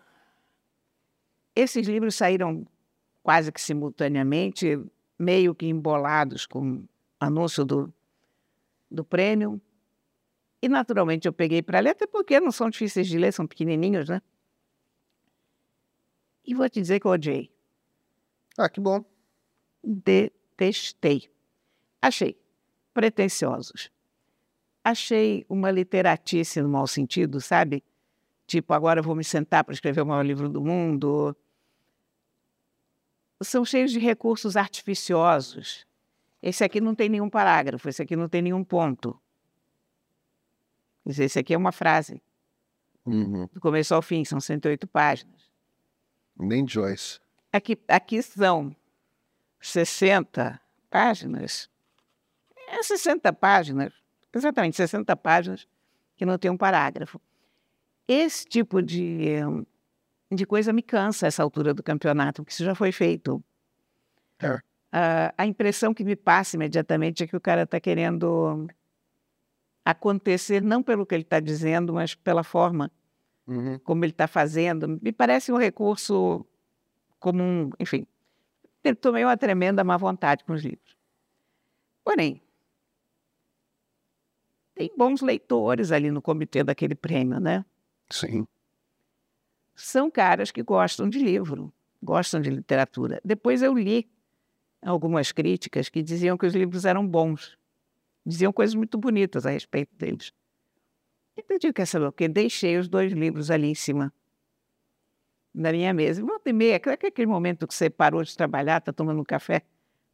esses 1.54 1.86
livros 1.88 2.14
saíram 2.14 2.66
quase 3.22 3.50
que 3.50 3.60
simultaneamente, 3.60 4.78
meio 5.18 5.54
que 5.54 5.66
embolados 5.66 6.46
com 6.46 6.76
o 6.76 6.88
anúncio 7.18 7.64
do, 7.64 7.92
do 8.88 9.04
prêmio. 9.04 9.60
E, 10.62 10.68
naturalmente, 10.68 11.26
eu 11.26 11.32
peguei 11.32 11.62
para 11.62 11.80
ler, 11.80 11.90
até 11.90 12.06
porque 12.06 12.38
não 12.38 12.52
são 12.52 12.70
difíceis 12.70 13.08
de 13.08 13.18
ler, 13.18 13.32
são 13.32 13.46
pequenininhos, 13.46 14.08
né? 14.08 14.22
E 16.44 16.54
vou 16.54 16.68
te 16.68 16.80
dizer 16.80 17.00
que 17.00 17.06
eu 17.06 17.10
odiei. 17.10 17.50
Ah, 18.56 18.68
que 18.68 18.80
bom. 18.80 19.04
Detestei. 19.82 21.28
Achei 22.06 22.38
pretensiosos. 22.94 23.90
Achei 24.84 25.44
uma 25.48 25.72
literatice 25.72 26.62
no 26.62 26.68
mau 26.68 26.86
sentido, 26.86 27.40
sabe? 27.40 27.82
Tipo, 28.46 28.72
agora 28.74 29.02
vou 29.02 29.16
me 29.16 29.24
sentar 29.24 29.64
para 29.64 29.74
escrever 29.74 30.02
o 30.02 30.06
maior 30.06 30.22
livro 30.24 30.48
do 30.48 30.60
mundo. 30.60 31.36
São 33.42 33.64
cheios 33.64 33.90
de 33.90 33.98
recursos 33.98 34.56
artificiosos. 34.56 35.84
Esse 36.40 36.62
aqui 36.62 36.80
não 36.80 36.94
tem 36.94 37.08
nenhum 37.08 37.28
parágrafo, 37.28 37.88
esse 37.88 38.00
aqui 38.00 38.14
não 38.14 38.28
tem 38.28 38.40
nenhum 38.40 38.62
ponto. 38.62 39.20
Esse 41.04 41.40
aqui 41.40 41.54
é 41.54 41.58
uma 41.58 41.72
frase, 41.72 42.22
Uhum. 43.04 43.48
do 43.52 43.60
começo 43.60 43.92
ao 43.96 44.02
fim, 44.02 44.24
são 44.24 44.38
108 44.40 44.86
páginas. 44.86 45.50
Nem 46.38 46.66
Joyce. 46.68 47.18
Aqui, 47.52 47.76
aqui 47.88 48.22
são 48.22 48.74
60 49.60 50.60
páginas. 50.88 51.68
É 52.66 52.82
60 52.82 53.32
páginas, 53.32 53.92
exatamente 54.34 54.76
60 54.76 55.14
páginas 55.16 55.66
que 56.16 56.26
não 56.26 56.38
tem 56.38 56.50
um 56.50 56.56
parágrafo. 56.56 57.20
Esse 58.08 58.44
tipo 58.46 58.82
de, 58.82 59.40
de 60.32 60.46
coisa 60.46 60.72
me 60.72 60.82
cansa 60.82 61.26
essa 61.26 61.42
altura 61.42 61.72
do 61.74 61.82
campeonato, 61.82 62.42
porque 62.42 62.52
isso 62.52 62.64
já 62.64 62.74
foi 62.74 62.92
feito. 62.92 63.42
É. 64.40 64.58
Ah, 64.92 65.34
a 65.36 65.46
impressão 65.46 65.92
que 65.92 66.04
me 66.04 66.16
passa 66.16 66.56
imediatamente 66.56 67.22
é 67.22 67.26
que 67.26 67.36
o 67.36 67.40
cara 67.40 67.62
está 67.62 67.78
querendo 67.80 68.66
acontecer 69.84 70.62
não 70.62 70.82
pelo 70.82 71.06
que 71.06 71.14
ele 71.14 71.22
está 71.22 71.38
dizendo, 71.40 71.92
mas 71.92 72.14
pela 72.14 72.42
forma 72.42 72.90
Uhum. 73.46 73.78
como 73.78 74.04
ele 74.04 74.10
está 74.10 74.26
fazendo, 74.26 74.98
me 75.00 75.12
parece 75.12 75.52
um 75.52 75.56
recurso 75.56 76.44
comum, 77.20 77.70
enfim. 77.78 78.04
Tomei 79.00 79.24
uma 79.24 79.36
tremenda 79.36 79.84
má 79.84 79.96
vontade 79.96 80.42
com 80.44 80.52
os 80.52 80.62
livros. 80.64 80.96
Porém, 82.04 82.40
tem 84.76 84.90
bons 84.94 85.22
leitores 85.22 85.90
ali 85.90 86.10
no 86.10 86.20
comitê 86.20 86.62
daquele 86.62 86.94
prêmio, 86.94 87.40
né? 87.40 87.64
Sim. 88.10 88.46
São 89.74 90.10
caras 90.10 90.50
que 90.50 90.62
gostam 90.62 91.08
de 91.08 91.18
livro, 91.18 91.72
gostam 92.02 92.40
de 92.40 92.50
literatura. 92.50 93.20
Depois 93.24 93.62
eu 93.62 93.72
li 93.72 94.08
algumas 94.82 95.32
críticas 95.32 95.88
que 95.88 96.02
diziam 96.02 96.36
que 96.36 96.44
os 96.44 96.54
livros 96.54 96.84
eram 96.84 97.06
bons, 97.06 97.56
diziam 98.24 98.52
coisas 98.52 98.74
muito 98.74 98.98
bonitas 98.98 99.46
a 99.46 99.50
respeito 99.50 99.96
deles. 99.96 100.30
Então 101.36 101.56
eu 101.56 101.58
digo, 101.58 101.74
quer 101.74 101.86
saber 101.86 102.06
o 102.06 102.12
quê? 102.12 102.28
Deixei 102.28 102.76
os 102.76 102.86
dois 102.86 103.12
livros 103.12 103.50
ali 103.50 103.68
em 103.68 103.74
cima 103.74 104.12
da 105.54 105.72
minha 105.72 105.92
mesa. 105.94 106.22
Volta 106.22 106.50
e 106.50 106.52
meia, 106.52 106.76
aquele 106.76 107.06
aquele 107.06 107.26
momento 107.26 107.66
que 107.66 107.74
você 107.74 107.88
parou 107.88 108.22
de 108.22 108.36
trabalhar, 108.36 108.78
está 108.78 108.92
tomando 108.92 109.20
um 109.20 109.24
café, 109.24 109.62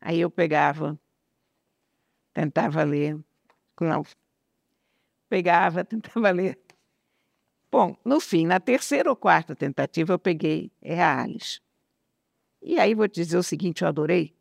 aí 0.00 0.20
eu 0.20 0.30
pegava, 0.30 0.98
tentava 2.32 2.84
ler. 2.84 3.18
Não. 3.80 4.04
Pegava, 5.32 5.82
tentava 5.82 6.30
ler. 6.30 6.58
Bom, 7.70 7.96
no 8.04 8.20
fim, 8.20 8.44
na 8.44 8.60
terceira 8.60 9.08
ou 9.08 9.16
quarta 9.16 9.56
tentativa, 9.56 10.12
eu 10.12 10.18
peguei 10.18 10.70
é 10.82 11.02
a 11.02 11.22
Alice. 11.22 11.58
E 12.60 12.78
aí 12.78 12.94
vou 12.94 13.08
te 13.08 13.22
dizer 13.22 13.38
o 13.38 13.42
seguinte, 13.42 13.80
eu 13.80 13.88
adorei. 13.88 14.36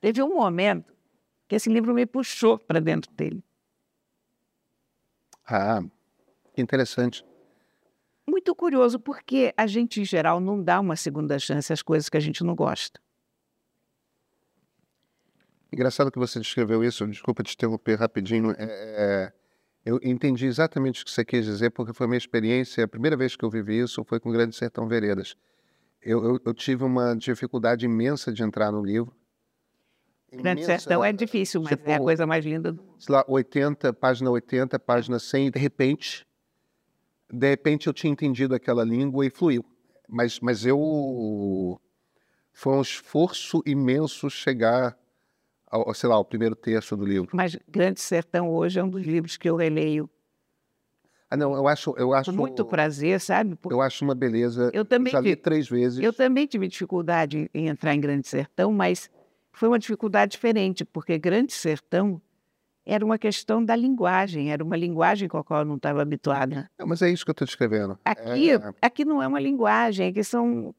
Teve 0.00 0.22
um 0.22 0.34
momento 0.34 0.90
que 1.46 1.54
esse 1.54 1.68
livro 1.68 1.92
me 1.92 2.06
puxou 2.06 2.58
para 2.58 2.80
dentro 2.80 3.12
dele. 3.12 3.44
Ah, 5.44 5.82
que 6.54 6.62
interessante. 6.62 7.22
Muito 8.26 8.54
curioso, 8.54 8.98
porque 8.98 9.52
a 9.54 9.66
gente, 9.66 10.00
em 10.00 10.04
geral, 10.06 10.40
não 10.40 10.62
dá 10.64 10.80
uma 10.80 10.96
segunda 10.96 11.38
chance 11.38 11.70
às 11.70 11.82
coisas 11.82 12.08
que 12.08 12.16
a 12.16 12.20
gente 12.20 12.42
não 12.42 12.54
gosta. 12.54 12.98
Engraçado 15.72 16.10
que 16.10 16.18
você 16.18 16.38
descreveu 16.40 16.82
isso, 16.82 17.06
desculpa 17.06 17.42
te 17.42 17.54
interromper 17.54 17.96
rapidinho. 17.98 18.52
é, 18.52 18.56
é, 18.58 19.32
eu 19.84 19.98
entendi 20.02 20.46
exatamente 20.46 21.02
o 21.02 21.04
que 21.04 21.10
você 21.10 21.24
quis 21.24 21.44
dizer, 21.44 21.70
porque 21.70 21.92
foi 21.92 22.04
a 22.06 22.08
minha 22.08 22.18
experiência, 22.18 22.84
a 22.84 22.88
primeira 22.88 23.16
vez 23.16 23.36
que 23.36 23.44
eu 23.44 23.50
vivi 23.50 23.80
isso 23.80 24.04
foi 24.04 24.18
com 24.20 24.30
o 24.30 24.32
Grande 24.32 24.54
Sertão 24.56 24.88
Veredas. 24.88 25.34
Eu, 26.00 26.24
eu- 26.24 26.40
eu 26.44 26.54
tive 26.54 26.84
uma 26.84 27.14
dificuldade 27.14 27.84
imensa 27.84 28.32
de 28.32 28.42
entrar 28.42 28.70
no 28.72 28.82
livro. 28.84 29.14
Grande 30.30 30.62
Imensa, 30.62 30.78
Sertão 30.78 31.02
é 31.04 31.12
difícil, 31.12 31.60
mas 31.62 31.70
tipo, 31.70 31.88
é 31.90 31.94
a 31.94 31.98
coisa 31.98 32.26
mais 32.26 32.44
linda 32.44 32.72
do 32.72 32.82
sei 32.98 33.14
lá, 33.14 33.24
80, 33.26 33.92
página 33.92 34.30
80, 34.30 34.78
página 34.78 35.18
100, 35.18 35.46
e 35.46 35.50
de 35.50 35.58
repente, 35.58 36.26
de 37.32 37.48
repente 37.48 37.86
eu 37.86 37.92
tinha 37.94 38.12
entendido 38.12 38.54
aquela 38.54 38.84
língua 38.84 39.24
e 39.26 39.30
fluiu. 39.30 39.64
Mas, 40.06 40.38
mas 40.40 40.64
eu, 40.66 41.80
foi 42.52 42.74
um 42.74 42.80
esforço 42.82 43.62
imenso 43.66 44.28
chegar 44.30 44.96
ao, 45.70 45.92
sei 45.94 46.08
lá, 46.08 46.16
ao 46.16 46.24
primeiro 46.24 46.54
terço 46.56 46.96
do 46.96 47.04
livro. 47.04 47.28
Mas 47.32 47.56
Grande 47.68 48.00
Sertão 48.00 48.50
hoje 48.50 48.78
é 48.78 48.84
um 48.84 48.88
dos 48.88 49.04
livros 49.06 49.36
que 49.36 49.48
eu 49.48 49.56
releio 49.56 50.08
Ah, 51.30 51.36
não, 51.36 51.54
eu 51.54 51.68
acho, 51.68 51.94
eu 51.98 52.12
acho, 52.14 52.30
com 52.30 52.36
muito 52.38 52.64
prazer, 52.64 53.20
sabe? 53.20 53.54
Porque 53.56 53.74
eu 53.74 53.82
acho 53.82 54.04
uma 54.04 54.14
beleza. 54.14 54.70
eu 54.72 54.84
também 54.84 55.12
Já 55.12 55.20
li 55.20 55.30
tive- 55.30 55.42
três 55.42 55.68
vezes. 55.68 56.02
Eu 56.02 56.12
também 56.12 56.46
tive 56.46 56.66
dificuldade 56.68 57.50
em 57.52 57.68
entrar 57.68 57.94
em 57.94 58.00
Grande 58.00 58.26
Sertão, 58.26 58.72
mas 58.72 59.10
foi 59.52 59.68
uma 59.68 59.78
dificuldade 59.78 60.32
diferente, 60.32 60.84
porque 60.84 61.18
Grande 61.18 61.52
Sertão 61.52 62.20
era 62.86 63.04
uma 63.04 63.18
questão 63.18 63.62
da 63.62 63.76
linguagem, 63.76 64.50
era 64.50 64.64
uma 64.64 64.76
linguagem 64.76 65.28
com 65.28 65.36
a 65.36 65.44
qual 65.44 65.60
eu 65.60 65.66
não 65.66 65.76
estava 65.76 66.00
habituada. 66.00 66.70
Não, 66.78 66.86
mas 66.86 67.02
é 67.02 67.10
isso 67.10 67.22
que 67.24 67.30
eu 67.30 67.32
estou 67.32 67.44
descrevendo. 67.46 67.98
Aqui, 68.02 68.52
É, 68.52 68.58
aqui 68.80 69.04
não 69.04 69.22
é 69.22 69.26
uma 69.28 69.38
linguagem, 69.38 70.08
aqui 70.08 70.24
são 70.24 70.74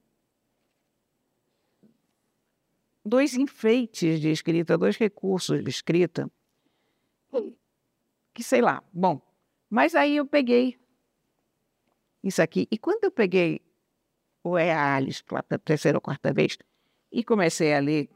dois 3.09 3.33
enfeites 3.35 4.21
de 4.21 4.29
escrita, 4.29 4.77
dois 4.77 4.95
recursos 4.95 5.63
de 5.63 5.69
escrita, 5.69 6.31
que 8.33 8.43
sei 8.43 8.61
lá, 8.61 8.83
bom. 8.93 9.21
Mas 9.69 9.95
aí 9.95 10.15
eu 10.15 10.25
peguei 10.25 10.79
isso 12.23 12.41
aqui, 12.41 12.67
e 12.71 12.77
quando 12.77 13.03
eu 13.03 13.11
peguei 13.11 13.61
o 14.43 14.57
É 14.57 14.73
a 14.73 14.95
Alice 14.95 15.23
pela 15.23 15.43
terceira 15.43 15.97
ou 15.97 16.01
quarta 16.01 16.31
vez, 16.31 16.57
e 17.11 17.23
comecei 17.23 17.73
a 17.73 17.79
ler 17.79 18.09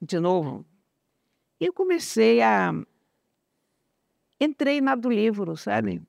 de 0.00 0.18
novo, 0.18 0.64
eu 1.60 1.72
comecei 1.72 2.40
a, 2.40 2.72
entrei 4.40 4.80
na 4.80 4.94
do 4.94 5.10
livro, 5.10 5.56
sabe? 5.56 6.02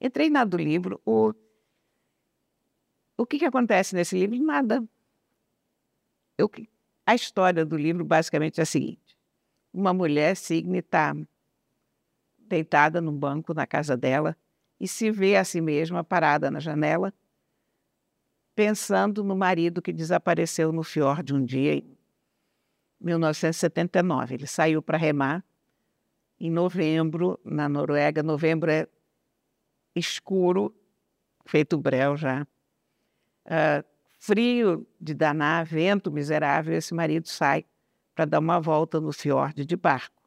Entrei 0.00 0.28
na 0.28 0.44
do 0.44 0.56
livro. 0.56 1.00
O, 1.04 1.32
o 3.16 3.26
que, 3.26 3.38
que 3.38 3.46
acontece 3.46 3.94
nesse 3.94 4.18
livro? 4.18 4.38
Nada. 4.44 4.86
Eu, 6.38 6.50
a 7.06 7.14
história 7.14 7.64
do 7.64 7.76
livro 7.76 8.04
basicamente 8.04 8.58
é 8.60 8.62
a 8.62 8.66
seguinte: 8.66 9.16
uma 9.72 9.92
mulher, 9.92 10.36
Signe, 10.36 10.78
está 10.78 11.14
deitada 12.38 13.00
num 13.00 13.16
banco 13.16 13.54
na 13.54 13.66
casa 13.66 13.96
dela 13.96 14.36
e 14.78 14.86
se 14.86 15.10
vê 15.10 15.36
a 15.36 15.44
si 15.44 15.60
mesma 15.60 16.04
parada 16.04 16.50
na 16.50 16.60
janela, 16.60 17.12
pensando 18.54 19.24
no 19.24 19.34
marido 19.34 19.82
que 19.82 19.92
desapareceu 19.92 20.72
no 20.72 20.82
fiord 20.82 21.34
um 21.34 21.44
dia 21.44 21.74
em 21.74 21.96
1979. 23.00 24.34
Ele 24.34 24.46
saiu 24.46 24.82
para 24.82 24.98
remar 24.98 25.44
em 26.38 26.50
novembro, 26.50 27.40
na 27.44 27.68
Noruega. 27.68 28.22
Novembro 28.22 28.70
é 28.70 28.86
escuro, 29.94 30.74
feito 31.46 31.78
breu 31.78 32.16
já. 32.16 32.46
Uh, 33.46 33.95
frio 34.18 34.86
de 35.00 35.14
danar, 35.14 35.64
vento 35.64 36.10
miserável. 36.10 36.74
Esse 36.74 36.94
marido 36.94 37.28
sai 37.28 37.64
para 38.14 38.24
dar 38.24 38.38
uma 38.38 38.60
volta 38.60 39.00
no 39.00 39.12
fiord 39.12 39.64
de 39.64 39.76
barco 39.76 40.22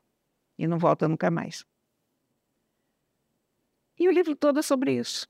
e 0.58 0.68
não 0.68 0.78
volta 0.78 1.08
nunca 1.08 1.32
mais. 1.32 1.66
E 3.98 4.08
o 4.08 4.12
livro 4.12 4.36
todo 4.36 4.60
é 4.60 4.62
sobre 4.62 4.94
isso. 4.94 5.28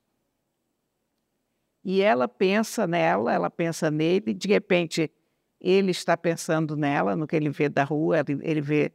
E 1.84 2.02
ela 2.02 2.28
pensa 2.28 2.86
nela, 2.86 3.34
ela 3.34 3.50
pensa 3.50 3.89
nele, 3.89 4.34
de 4.34 4.48
repente 4.48 5.12
ele 5.60 5.91
está 5.91 6.15
pensando 6.15 6.76
nela, 6.76 7.15
no 7.15 7.26
que 7.26 7.36
ele 7.36 7.50
vê 7.50 7.67
da 7.67 7.84
rua, 7.84 8.24
ele 8.41 8.62
vê 8.62 8.93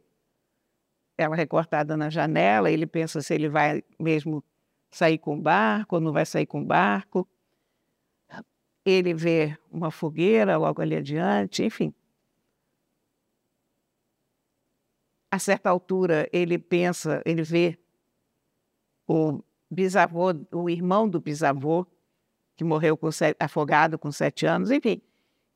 ela 1.17 1.35
recortada 1.35 1.95
na 1.95 2.09
janela, 2.09 2.71
ele 2.71 2.85
pensa 2.85 3.21
se 3.21 3.33
ele 3.33 3.49
vai 3.49 3.83
mesmo 3.99 4.43
sair 4.89 5.17
com 5.17 5.35
o 5.35 5.41
barco 5.41 5.95
ou 5.95 6.01
não 6.01 6.11
vai 6.11 6.25
sair 6.25 6.45
com 6.45 6.61
o 6.61 6.65
barco. 6.65 7.27
Ele 8.85 9.13
vê 9.13 9.57
uma 9.71 9.89
fogueira 9.89 10.57
logo 10.57 10.81
ali 10.81 10.95
adiante, 10.95 11.63
enfim. 11.63 11.93
A 15.31 15.39
certa 15.39 15.69
altura, 15.69 16.29
ele 16.31 16.57
pensa, 16.57 17.21
ele 17.25 17.41
vê 17.41 17.77
o 19.07 19.41
bisavô, 19.69 20.27
o 20.51 20.69
irmão 20.69 21.09
do 21.09 21.19
bisavô, 21.19 21.85
que 22.55 22.63
morreu 22.63 22.95
com 22.95 23.11
sete, 23.11 23.35
afogado 23.39 23.97
com 23.99 24.11
sete 24.11 24.45
anos, 24.45 24.71
enfim, 24.71 25.01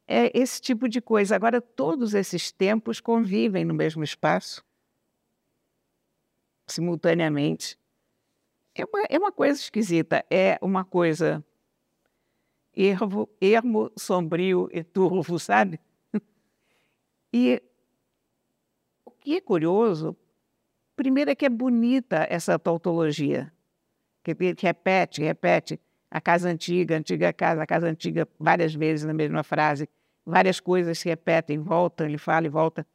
é 0.07 0.31
esse 0.37 0.59
tipo 0.59 0.89
de 0.89 0.99
coisa. 0.99 1.35
Agora, 1.35 1.61
todos 1.61 2.13
esses 2.13 2.51
tempos 2.51 2.99
convivem 2.99 3.63
no 3.63 3.73
mesmo 3.73 4.03
espaço, 4.03 4.65
simultaneamente. 6.67 7.77
É 8.75 8.83
uma, 8.85 9.03
é 9.09 9.17
uma 9.17 9.31
coisa 9.31 9.59
esquisita, 9.59 10.25
é 10.29 10.57
uma 10.61 10.83
coisa 10.83 11.43
ervo, 12.75 13.29
ermo, 13.41 13.91
sombrio 13.97 14.69
e 14.71 14.83
turvo, 14.83 15.39
sabe? 15.39 15.79
E 17.31 17.61
o 19.05 19.11
que 19.11 19.35
é 19.35 19.41
curioso, 19.41 20.17
primeiro 20.95 21.29
é 21.29 21.35
que 21.35 21.45
é 21.45 21.49
bonita 21.49 22.25
essa 22.27 22.57
tautologia 22.57 23.53
que 24.23 24.35
repete, 24.59 25.21
repete 25.21 25.79
a 26.09 26.19
casa 26.19 26.49
antiga, 26.49 26.95
a 26.95 26.97
antiga 26.97 27.31
casa, 27.31 27.61
a 27.61 27.67
casa 27.67 27.87
antiga 27.87 28.27
várias 28.39 28.73
vezes 28.73 29.05
na 29.05 29.13
mesma 29.13 29.43
frase, 29.43 29.87
várias 30.25 30.59
coisas 30.59 30.97
se 30.97 31.09
repetem, 31.09 31.59
voltam, 31.59 32.07
ele 32.07 32.17
fala 32.17 32.47
e 32.47 32.49
volta. 32.49 32.85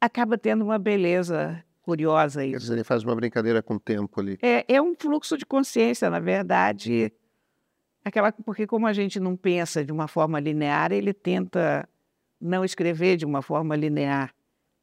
Acaba 0.00 0.36
tendo 0.36 0.64
uma 0.64 0.78
beleza 0.78 1.64
curiosa 1.84 2.44
isso. 2.44 2.52
Quer 2.52 2.58
dizer, 2.58 2.74
ele 2.74 2.84
faz 2.84 3.04
uma 3.04 3.14
brincadeira 3.14 3.62
com 3.62 3.74
o 3.74 3.80
tempo 3.80 4.20
ali. 4.20 4.38
É, 4.42 4.64
é 4.66 4.80
um 4.80 4.94
fluxo 4.94 5.36
de 5.36 5.44
consciência, 5.44 6.08
na 6.08 6.18
verdade. 6.18 7.12
Aquela, 8.04 8.32
porque 8.32 8.66
como 8.66 8.86
a 8.86 8.92
gente 8.92 9.20
não 9.20 9.36
pensa 9.36 9.84
de 9.84 9.92
uma 9.92 10.08
forma 10.08 10.40
linear, 10.40 10.92
ele 10.92 11.12
tenta 11.12 11.88
não 12.40 12.64
escrever 12.64 13.16
de 13.16 13.24
uma 13.24 13.42
forma 13.42 13.76
linear 13.76 14.34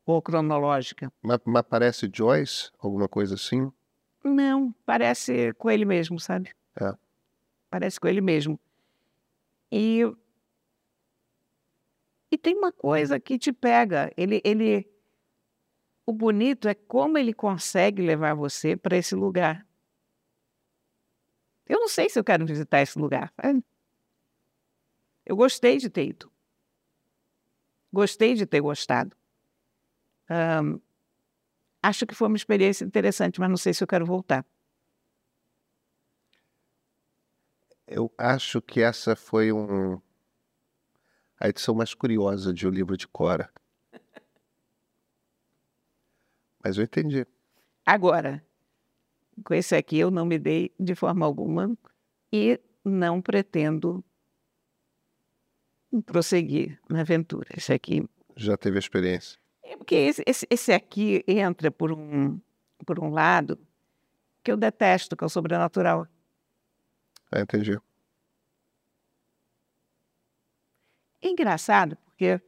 ou 0.05 0.21
cronológica. 0.21 1.11
Mas, 1.21 1.39
mas 1.45 1.63
parece 1.63 2.09
Joyce? 2.11 2.71
Alguma 2.79 3.07
coisa 3.07 3.35
assim? 3.35 3.71
Não, 4.23 4.73
parece 4.85 5.53
com 5.53 5.69
ele 5.69 5.85
mesmo, 5.85 6.19
sabe? 6.19 6.51
É. 6.79 6.93
Parece 7.69 7.99
com 7.99 8.07
ele 8.07 8.21
mesmo. 8.21 8.59
E, 9.71 10.01
e 12.31 12.37
tem 12.37 12.55
uma 12.55 12.71
coisa 12.71 13.19
que 13.19 13.39
te 13.39 13.51
pega. 13.51 14.11
Ele, 14.17 14.41
ele, 14.43 14.90
o 16.12 16.13
bonito 16.13 16.67
é 16.67 16.74
como 16.76 17.17
ele 17.17 17.34
consegue 17.34 18.02
levar 18.02 18.34
você 18.34 18.76
para 18.76 18.97
esse 18.97 19.15
lugar. 19.15 19.65
Eu 21.65 21.80
não 21.80 21.88
sei 21.88 22.10
se 22.10 22.19
eu 22.19 22.24
quero 22.24 22.45
visitar 22.45 22.82
esse 22.82 23.00
lugar. 23.00 23.34
Eu 25.26 25.38
gostei 25.38 25.78
de 25.78 25.89
ter 25.89 26.08
ido. 26.08 26.30
Gostei 27.93 28.34
de 28.34 28.45
ter 28.45 28.60
gostado. 28.60 29.15
Um, 30.30 30.82
acho 31.82 32.06
que 32.06 32.13
foi 32.13 32.28
uma 32.28 32.36
experiência 32.36 32.84
interessante, 32.84 33.39
mas 33.39 33.50
não 33.50 33.56
sei 33.56 33.74
se 33.74 33.82
eu 33.82 33.88
quero 33.88 34.06
voltar. 34.06 34.45
Eu 37.88 38.13
acho 38.17 38.62
que 38.62 38.82
essa 38.82 39.15
foi 39.15 39.54
um, 39.54 40.02
a 41.39 41.47
edição 41.47 41.74
mais 41.74 41.93
curiosa 41.93 42.54
de 42.54 42.67
O 42.67 42.69
Livro 42.69 42.97
de 42.97 43.08
Cora. 43.08 43.50
Mas 46.63 46.78
eu 46.78 46.84
entendi. 46.84 47.26
Agora, 47.86 48.43
com 49.43 49.54
esse 49.54 49.76
aqui 49.76 49.97
eu 49.97 50.12
não 50.12 50.26
me 50.26 50.38
dei 50.38 50.74
de 50.80 50.95
forma 50.95 51.26
alguma 51.26 51.76
e 52.32 52.60
não 52.84 53.21
pretendo 53.21 54.04
prosseguir 56.06 56.80
na 56.89 57.02
aventura. 57.02 57.50
Esse 57.56 57.74
aqui. 57.74 58.08
Já 58.36 58.56
teve 58.56 58.80
experiência? 58.80 59.39
É 59.63 59.76
porque 59.76 59.95
esse, 59.95 60.24
esse, 60.26 60.47
esse 60.50 60.71
aqui 60.71 61.24
entra 61.28 61.71
por 61.71 61.91
um, 61.91 62.39
por 62.86 63.00
um 63.00 63.10
lado 63.10 63.60
que 64.43 64.52
eu 64.52 64.58
detesto, 64.58 65.15
que 65.15 65.24
é 65.24 65.28
o 65.28 65.30
sobrenatural. 65.30 66.08
Ah, 67.32 67.41
entendi. 67.41 67.78
É 71.21 71.30
engraçado, 71.30 71.97
porque 72.06 72.41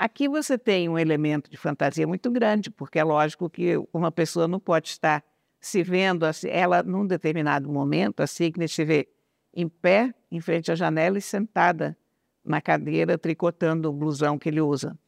aqui 0.00 0.28
você 0.28 0.58
tem 0.58 0.88
um 0.88 0.98
elemento 0.98 1.50
de 1.50 1.56
fantasia 1.56 2.06
muito 2.06 2.30
grande, 2.30 2.70
porque 2.70 2.98
é 2.98 3.04
lógico 3.04 3.48
que 3.50 3.74
uma 3.92 4.10
pessoa 4.10 4.48
não 4.48 4.58
pode 4.58 4.88
estar 4.88 5.22
se 5.60 5.82
vendo, 5.82 6.24
assim, 6.24 6.48
ela 6.48 6.82
num 6.82 7.06
determinado 7.06 7.70
momento, 7.70 8.20
a 8.20 8.26
Signe 8.26 8.66
se 8.66 8.84
vê 8.84 9.08
em 9.52 9.68
pé, 9.68 10.14
em 10.30 10.40
frente 10.40 10.72
à 10.72 10.74
janela 10.74 11.18
e 11.18 11.22
sentada 11.22 11.96
na 12.42 12.60
cadeira, 12.60 13.18
tricotando 13.18 13.90
o 13.90 13.92
blusão 13.92 14.38
que 14.38 14.48
ele 14.48 14.60
usa 14.60 14.98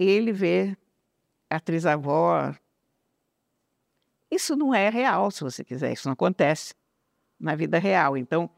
ele 0.00 0.32
vê 0.32 0.76
a 1.48 1.56
atriz-avó. 1.56 2.54
Isso 4.30 4.56
não 4.56 4.74
é 4.74 4.88
real, 4.88 5.30
se 5.30 5.42
você 5.42 5.62
quiser, 5.64 5.92
isso 5.92 6.08
não 6.08 6.12
acontece 6.12 6.74
na 7.38 7.54
vida 7.54 7.78
real. 7.78 8.16
Então, 8.16 8.48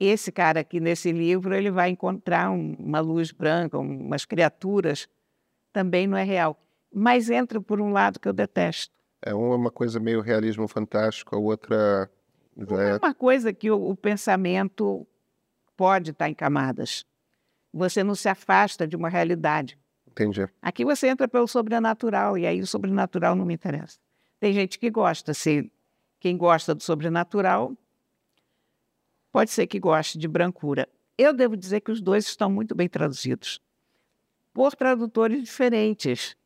esse 0.00 0.32
cara 0.32 0.60
aqui 0.60 0.80
nesse 0.80 1.12
livro, 1.12 1.54
ele 1.54 1.70
vai 1.70 1.90
encontrar 1.90 2.50
um, 2.50 2.74
uma 2.78 3.00
luz 3.00 3.30
branca, 3.30 3.78
umas 3.78 4.24
criaturas, 4.24 5.06
também 5.72 6.06
não 6.06 6.16
é 6.16 6.24
real. 6.24 6.58
Mas 6.92 7.28
entra 7.28 7.60
por 7.60 7.80
um 7.80 7.92
lado 7.92 8.18
que 8.18 8.26
eu 8.26 8.32
detesto. 8.32 8.98
É 9.22 9.34
uma 9.34 9.70
coisa 9.70 10.00
meio 10.00 10.22
realismo 10.22 10.66
fantástico, 10.66 11.36
a 11.36 11.38
outra 11.38 12.10
é... 12.56 12.96
uma 12.96 13.14
coisa 13.14 13.52
que 13.52 13.70
o, 13.70 13.90
o 13.90 13.94
pensamento 13.94 15.06
pode 15.76 16.10
estar 16.10 16.28
em 16.28 16.34
camadas. 16.34 17.04
Você 17.72 18.02
não 18.02 18.14
se 18.14 18.28
afasta 18.28 18.86
de 18.86 18.96
uma 18.96 19.08
realidade. 19.08 19.78
Entendi. 20.06 20.48
Aqui 20.60 20.84
você 20.84 21.08
entra 21.08 21.28
pelo 21.28 21.46
sobrenatural, 21.46 22.36
e 22.36 22.46
aí 22.46 22.60
o 22.60 22.66
sobrenatural 22.66 23.36
não 23.36 23.44
me 23.44 23.54
interessa. 23.54 23.98
Tem 24.40 24.52
gente 24.52 24.78
que 24.78 24.90
gosta, 24.90 25.34
se 25.34 25.70
quem 26.18 26.36
gosta 26.36 26.74
do 26.74 26.82
sobrenatural 26.82 27.76
pode 29.32 29.50
ser 29.50 29.66
que 29.66 29.78
goste 29.78 30.18
de 30.18 30.28
brancura. 30.28 30.88
Eu 31.16 31.32
devo 31.32 31.56
dizer 31.56 31.80
que 31.80 31.90
os 31.90 32.00
dois 32.00 32.26
estão 32.26 32.50
muito 32.50 32.74
bem 32.74 32.88
traduzidos, 32.88 33.60
por 34.52 34.74
tradutores 34.74 35.42
diferentes. 35.42 36.36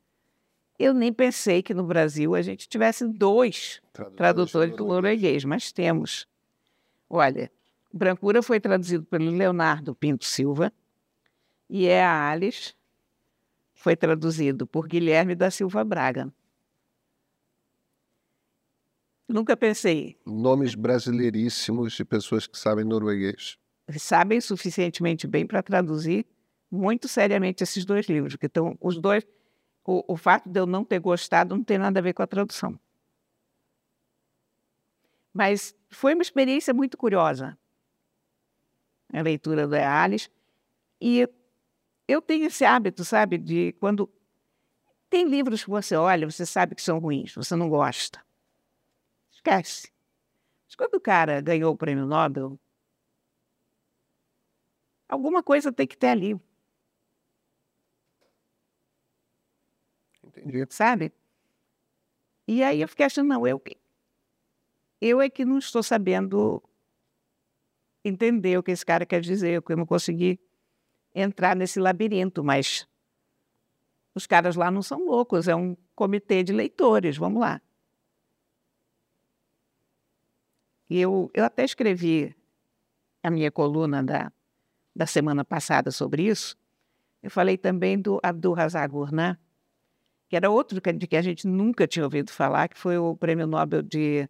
Eu 0.78 0.92
nem 0.92 1.12
pensei 1.12 1.62
que 1.62 1.72
no 1.72 1.84
Brasil 1.84 2.34
a 2.34 2.42
gente 2.42 2.68
tivesse 2.68 3.06
dois 3.06 3.80
tradutores, 3.92 4.16
tradutores 4.16 4.76
do 4.76 4.86
norueguês, 4.86 5.44
mas 5.44 5.70
temos. 5.70 6.26
Olha, 7.08 7.50
Brancura 7.92 8.42
foi 8.42 8.58
traduzido 8.58 9.04
pelo 9.04 9.30
Leonardo 9.30 9.94
Pinto 9.94 10.24
Silva 10.24 10.72
e 11.70 11.86
é 11.86 12.04
a 12.04 12.30
Alice 12.30 12.74
foi 13.74 13.94
traduzido 13.94 14.66
por 14.66 14.88
Guilherme 14.88 15.34
da 15.34 15.50
Silva 15.50 15.84
Braga. 15.84 16.32
Nunca 19.28 19.56
pensei. 19.56 20.18
Nomes 20.26 20.74
brasileiríssimos 20.74 21.94
de 21.94 22.04
pessoas 22.04 22.46
que 22.46 22.58
sabem 22.58 22.84
norueguês. 22.84 23.56
Sabem 23.98 24.40
suficientemente 24.40 25.26
bem 25.26 25.46
para 25.46 25.62
traduzir 25.62 26.26
muito 26.70 27.08
seriamente 27.08 27.62
esses 27.62 27.84
dois 27.84 28.06
livros, 28.06 28.36
que 28.36 28.46
estão 28.46 28.76
os 28.80 28.98
dois. 28.98 29.24
o, 29.84 30.14
o 30.14 30.16
fato 30.16 30.48
de 30.48 30.58
eu 30.58 30.66
não 30.66 30.84
ter 30.84 30.98
gostado 30.98 31.54
não 31.54 31.62
tem 31.62 31.78
nada 31.78 32.00
a 32.00 32.02
ver 32.02 32.12
com 32.12 32.22
a 32.22 32.26
tradução. 32.26 32.78
Mas 35.32 35.74
foi 35.90 36.14
uma 36.14 36.22
experiência 36.22 36.72
muito 36.72 36.96
curiosa 36.96 37.58
a 39.12 39.22
leitura 39.22 39.66
do 39.66 39.74
Alice. 39.74 40.28
E 41.00 41.28
eu 42.08 42.20
tenho 42.20 42.46
esse 42.46 42.64
hábito, 42.64 43.04
sabe, 43.04 43.38
de 43.38 43.72
quando 43.80 44.10
tem 45.08 45.28
livros 45.28 45.62
que 45.62 45.70
você 45.70 45.94
olha, 45.94 46.30
você 46.30 46.44
sabe 46.44 46.74
que 46.74 46.82
são 46.82 46.98
ruins, 46.98 47.34
você 47.34 47.54
não 47.54 47.68
gosta. 47.68 48.20
Esquece. 49.44 49.92
Mas 50.66 50.74
quando 50.74 50.94
o 50.94 51.00
cara 51.00 51.42
ganhou 51.42 51.74
o 51.74 51.76
prêmio 51.76 52.06
Nobel, 52.06 52.58
alguma 55.06 55.42
coisa 55.42 55.70
tem 55.70 55.86
que 55.86 55.98
ter 55.98 56.08
ali. 56.08 56.40
Entendi. 60.22 60.66
Sabe? 60.70 61.12
E 62.48 62.62
aí 62.62 62.80
eu 62.80 62.88
fiquei 62.88 63.04
achando, 63.04 63.28
não, 63.28 63.46
eu, 63.46 63.62
eu 65.00 65.20
é 65.20 65.28
que 65.28 65.44
não 65.44 65.58
estou 65.58 65.82
sabendo 65.82 66.62
entender 68.02 68.58
o 68.58 68.62
que 68.62 68.70
esse 68.70 68.84
cara 68.84 69.04
quer 69.04 69.20
dizer, 69.20 69.60
porque 69.60 69.74
eu 69.74 69.76
não 69.76 69.86
consegui 69.86 70.40
entrar 71.14 71.54
nesse 71.54 71.78
labirinto, 71.78 72.42
mas 72.42 72.88
os 74.14 74.26
caras 74.26 74.56
lá 74.56 74.70
não 74.70 74.82
são 74.82 75.04
loucos, 75.04 75.48
é 75.48 75.54
um 75.54 75.76
comitê 75.94 76.42
de 76.42 76.52
leitores, 76.52 77.16
vamos 77.16 77.40
lá. 77.40 77.60
E 77.60 77.74
eu, 80.90 81.30
eu 81.34 81.44
até 81.44 81.64
escrevi 81.64 82.34
a 83.22 83.30
minha 83.30 83.50
coluna 83.50 84.02
da, 84.02 84.32
da 84.94 85.06
semana 85.06 85.44
passada 85.44 85.90
sobre 85.90 86.24
isso. 86.24 86.56
Eu 87.22 87.30
falei 87.30 87.56
também 87.56 87.98
do 87.98 88.20
Abdul 88.22 88.52
Razak 88.52 88.92
Gurnah, 88.92 89.38
que 90.28 90.36
era 90.36 90.50
outro 90.50 90.80
de 90.80 91.06
que 91.06 91.16
a 91.16 91.22
gente 91.22 91.46
nunca 91.46 91.86
tinha 91.86 92.04
ouvido 92.04 92.30
falar, 92.30 92.68
que 92.68 92.78
foi 92.78 92.98
o 92.98 93.16
Prêmio 93.16 93.46
Nobel 93.46 93.82
de 93.82 94.28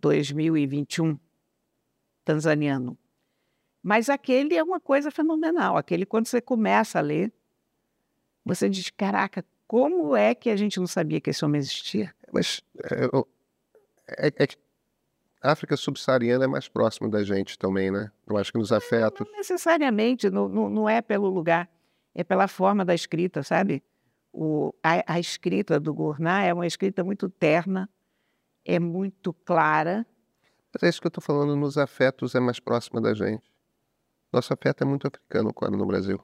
2021, 0.00 1.18
tanzaniano. 2.24 2.96
Mas 3.82 4.08
aquele 4.08 4.54
é 4.54 4.62
uma 4.62 4.80
coisa 4.80 5.10
fenomenal. 5.10 5.76
Aquele, 5.76 6.04
quando 6.06 6.26
você 6.26 6.40
começa 6.40 6.98
a 6.98 7.02
ler, 7.02 7.32
você 8.44 8.68
diz: 8.68 8.90
caraca, 8.90 9.44
como 9.66 10.16
é 10.16 10.34
que 10.34 10.50
a 10.50 10.56
gente 10.56 10.78
não 10.78 10.86
sabia 10.86 11.20
que 11.20 11.30
esse 11.30 11.44
homem 11.44 11.58
existia? 11.58 12.14
Mas 12.32 12.62
é, 12.82 14.26
é, 14.26 14.44
é, 14.44 14.48
a 15.42 15.52
África 15.52 15.76
subsaariana 15.76 16.44
é 16.44 16.48
mais 16.48 16.68
próxima 16.68 17.08
da 17.08 17.24
gente 17.24 17.58
também, 17.58 17.90
né? 17.90 18.10
Eu 18.26 18.36
acho 18.36 18.52
que 18.52 18.58
nos 18.58 18.72
afetos. 18.72 19.20
Não, 19.20 19.32
não 19.32 19.38
necessariamente, 19.38 20.28
não, 20.28 20.48
não, 20.48 20.68
não, 20.68 20.88
é 20.88 21.00
pelo 21.00 21.28
lugar, 21.28 21.68
é 22.14 22.22
pela 22.22 22.46
forma 22.46 22.84
da 22.84 22.94
escrita, 22.94 23.42
sabe? 23.42 23.82
O, 24.32 24.72
a, 24.82 25.14
a 25.14 25.18
escrita 25.18 25.80
do 25.80 25.94
Gournat 25.94 26.46
é 26.46 26.52
uma 26.52 26.66
escrita 26.66 27.02
muito 27.02 27.28
terna, 27.28 27.88
é 28.64 28.78
muito 28.78 29.32
clara. 29.32 30.06
Mas 30.72 30.82
é 30.82 30.88
isso 30.88 31.00
que 31.00 31.06
eu 31.06 31.10
estou 31.10 31.22
falando, 31.22 31.56
nos 31.56 31.78
afetos 31.78 32.34
é 32.34 32.40
mais 32.40 32.60
próxima 32.60 33.00
da 33.00 33.14
gente. 33.14 33.50
Nosso 34.32 34.52
afeto 34.52 34.82
é 34.82 34.84
muito 34.84 35.08
africano 35.08 35.52
quando 35.52 35.76
no 35.76 35.86
Brasil. 35.86 36.20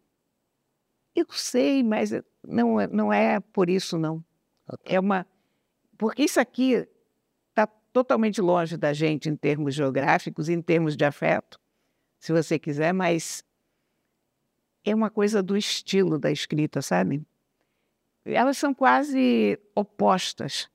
Eu 1.14 1.26
sei, 1.30 1.82
mas 1.82 2.12
não, 2.46 2.78
é, 2.78 2.86
não 2.86 3.12
é 3.12 3.40
por 3.40 3.70
isso, 3.70 3.98
não. 3.98 4.22
Ah, 4.68 4.76
tá. 4.76 4.82
É 4.84 5.00
uma. 5.00 5.26
Porque 5.96 6.22
isso 6.22 6.38
aqui 6.38 6.86
totalmente 7.96 8.42
longe 8.42 8.76
da 8.76 8.92
gente 8.92 9.30
em 9.30 9.34
termos 9.34 9.74
geográficos, 9.74 10.50
em 10.50 10.60
termos 10.60 10.98
de 10.98 11.02
afeto, 11.06 11.58
se 12.18 12.30
você 12.30 12.58
quiser, 12.58 12.92
mas 12.92 13.42
é 14.84 14.94
uma 14.94 15.08
coisa 15.08 15.42
do 15.42 15.56
estilo 15.56 16.18
da 16.18 16.30
escrita, 16.30 16.82
sabe? 16.82 17.26
Elas 18.22 18.58
são 18.58 18.74
quase 18.74 19.58
opostas. 19.74 20.70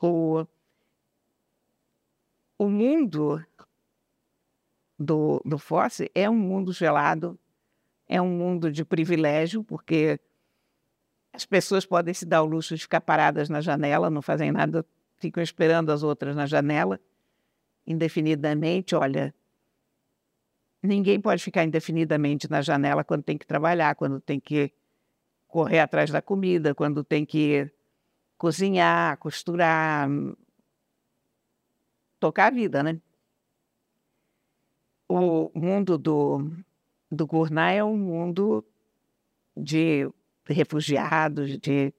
O, 0.00 0.46
o 2.56 2.68
mundo 2.68 3.44
do, 4.96 5.42
do 5.44 5.58
Fosse 5.58 6.08
é 6.14 6.30
um 6.30 6.38
mundo 6.38 6.72
gelado, 6.72 7.36
é 8.06 8.22
um 8.22 8.30
mundo 8.30 8.70
de 8.70 8.84
privilégio, 8.84 9.64
porque 9.64 10.20
as 11.32 11.44
pessoas 11.44 11.86
podem 11.86 12.12
se 12.14 12.26
dar 12.26 12.42
o 12.42 12.46
luxo 12.46 12.74
de 12.74 12.82
ficar 12.82 13.00
paradas 13.00 13.48
na 13.48 13.60
janela, 13.60 14.10
não 14.10 14.22
fazem 14.22 14.50
nada, 14.50 14.84
ficam 15.16 15.42
esperando 15.42 15.90
as 15.90 16.02
outras 16.02 16.34
na 16.34 16.46
janela 16.46 17.00
indefinidamente. 17.86 18.94
Olha, 18.94 19.34
ninguém 20.82 21.20
pode 21.20 21.42
ficar 21.42 21.64
indefinidamente 21.64 22.50
na 22.50 22.60
janela 22.62 23.04
quando 23.04 23.22
tem 23.22 23.38
que 23.38 23.46
trabalhar, 23.46 23.94
quando 23.94 24.20
tem 24.20 24.40
que 24.40 24.72
correr 25.46 25.80
atrás 25.80 26.10
da 26.10 26.20
comida, 26.20 26.74
quando 26.74 27.02
tem 27.04 27.24
que 27.24 27.70
cozinhar, 28.36 29.16
costurar, 29.18 30.08
tocar 32.20 32.46
a 32.46 32.50
vida, 32.50 32.82
né? 32.82 33.00
o 35.08 35.50
mundo 35.54 35.96
do, 35.96 36.50
do 37.10 37.26
Gurnai 37.26 37.78
é 37.78 37.84
um 37.84 37.96
mundo 37.96 38.64
de 39.56 40.08
refugiados, 40.48 41.58
de, 41.58 41.92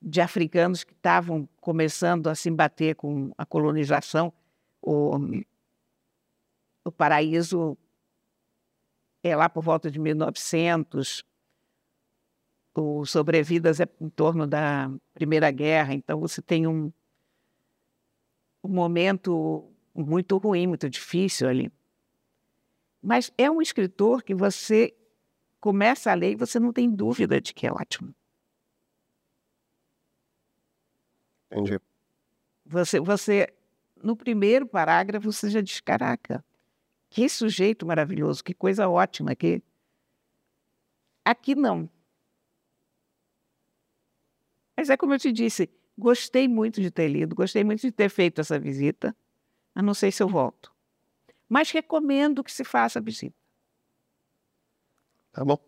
de 0.00 0.20
africanos 0.20 0.84
que 0.84 0.92
estavam 0.92 1.48
começando 1.60 2.28
a 2.28 2.34
se 2.34 2.48
embater 2.48 2.94
com 2.94 3.32
a 3.36 3.44
colonização. 3.44 4.32
O, 4.82 5.18
o 6.84 6.92
paraíso 6.92 7.76
é 9.22 9.36
lá 9.36 9.48
por 9.48 9.62
volta 9.62 9.90
de 9.90 9.98
1900, 9.98 11.24
o 12.74 13.04
Sobrevidas 13.04 13.80
é 13.80 13.88
em 14.00 14.08
torno 14.08 14.46
da 14.46 14.90
Primeira 15.12 15.50
Guerra, 15.50 15.92
então 15.92 16.20
você 16.20 16.40
tem 16.40 16.66
um, 16.66 16.92
um 18.62 18.68
momento 18.68 19.70
muito 19.94 20.36
ruim, 20.38 20.66
muito 20.66 20.88
difícil 20.88 21.48
ali. 21.48 21.70
Mas 23.02 23.32
é 23.36 23.50
um 23.50 23.60
escritor 23.60 24.22
que 24.22 24.34
você 24.34 24.94
começa 25.60 26.10
a 26.10 26.14
ler 26.14 26.32
e 26.32 26.36
você 26.36 26.58
não 26.58 26.72
tem 26.72 26.90
dúvida 26.90 27.40
de 27.40 27.52
que 27.52 27.66
é 27.66 27.72
ótimo. 27.72 28.14
Entendi. 31.50 31.78
Você, 32.64 33.00
você, 33.00 33.52
no 34.02 34.16
primeiro 34.16 34.66
parágrafo, 34.66 35.32
você 35.32 35.50
já 35.50 35.60
diz: 35.60 35.80
caraca, 35.80 36.44
que 37.08 37.28
sujeito 37.28 37.86
maravilhoso, 37.86 38.42
que 38.42 38.54
coisa 38.54 38.88
ótima. 38.88 39.34
Que... 39.34 39.62
Aqui 41.24 41.54
não. 41.54 41.88
Mas 44.76 44.88
é 44.88 44.96
como 44.96 45.12
eu 45.12 45.18
te 45.18 45.30
disse, 45.30 45.68
gostei 45.98 46.48
muito 46.48 46.80
de 46.80 46.90
ter 46.90 47.08
lido, 47.08 47.34
gostei 47.34 47.62
muito 47.62 47.82
de 47.82 47.92
ter 47.92 48.08
feito 48.08 48.40
essa 48.40 48.58
visita. 48.58 49.14
A 49.74 49.82
não 49.82 49.94
sei 49.94 50.10
se 50.10 50.22
eu 50.22 50.28
volto 50.28 50.72
mas 51.50 51.72
recomendo 51.72 52.44
que 52.44 52.52
se 52.52 52.62
faça 52.62 53.00
a 53.00 53.02
visita. 53.02 53.34
Tá 55.32 55.44
bom. 55.44 55.58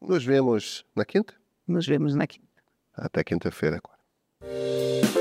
Nos 0.00 0.24
vemos 0.24 0.84
na 0.94 1.04
quinta? 1.04 1.34
Nos 1.66 1.86
vemos 1.86 2.14
na 2.14 2.26
quinta. 2.26 2.62
Até 2.94 3.24
quinta-feira 3.24 3.78
agora. 3.78 5.13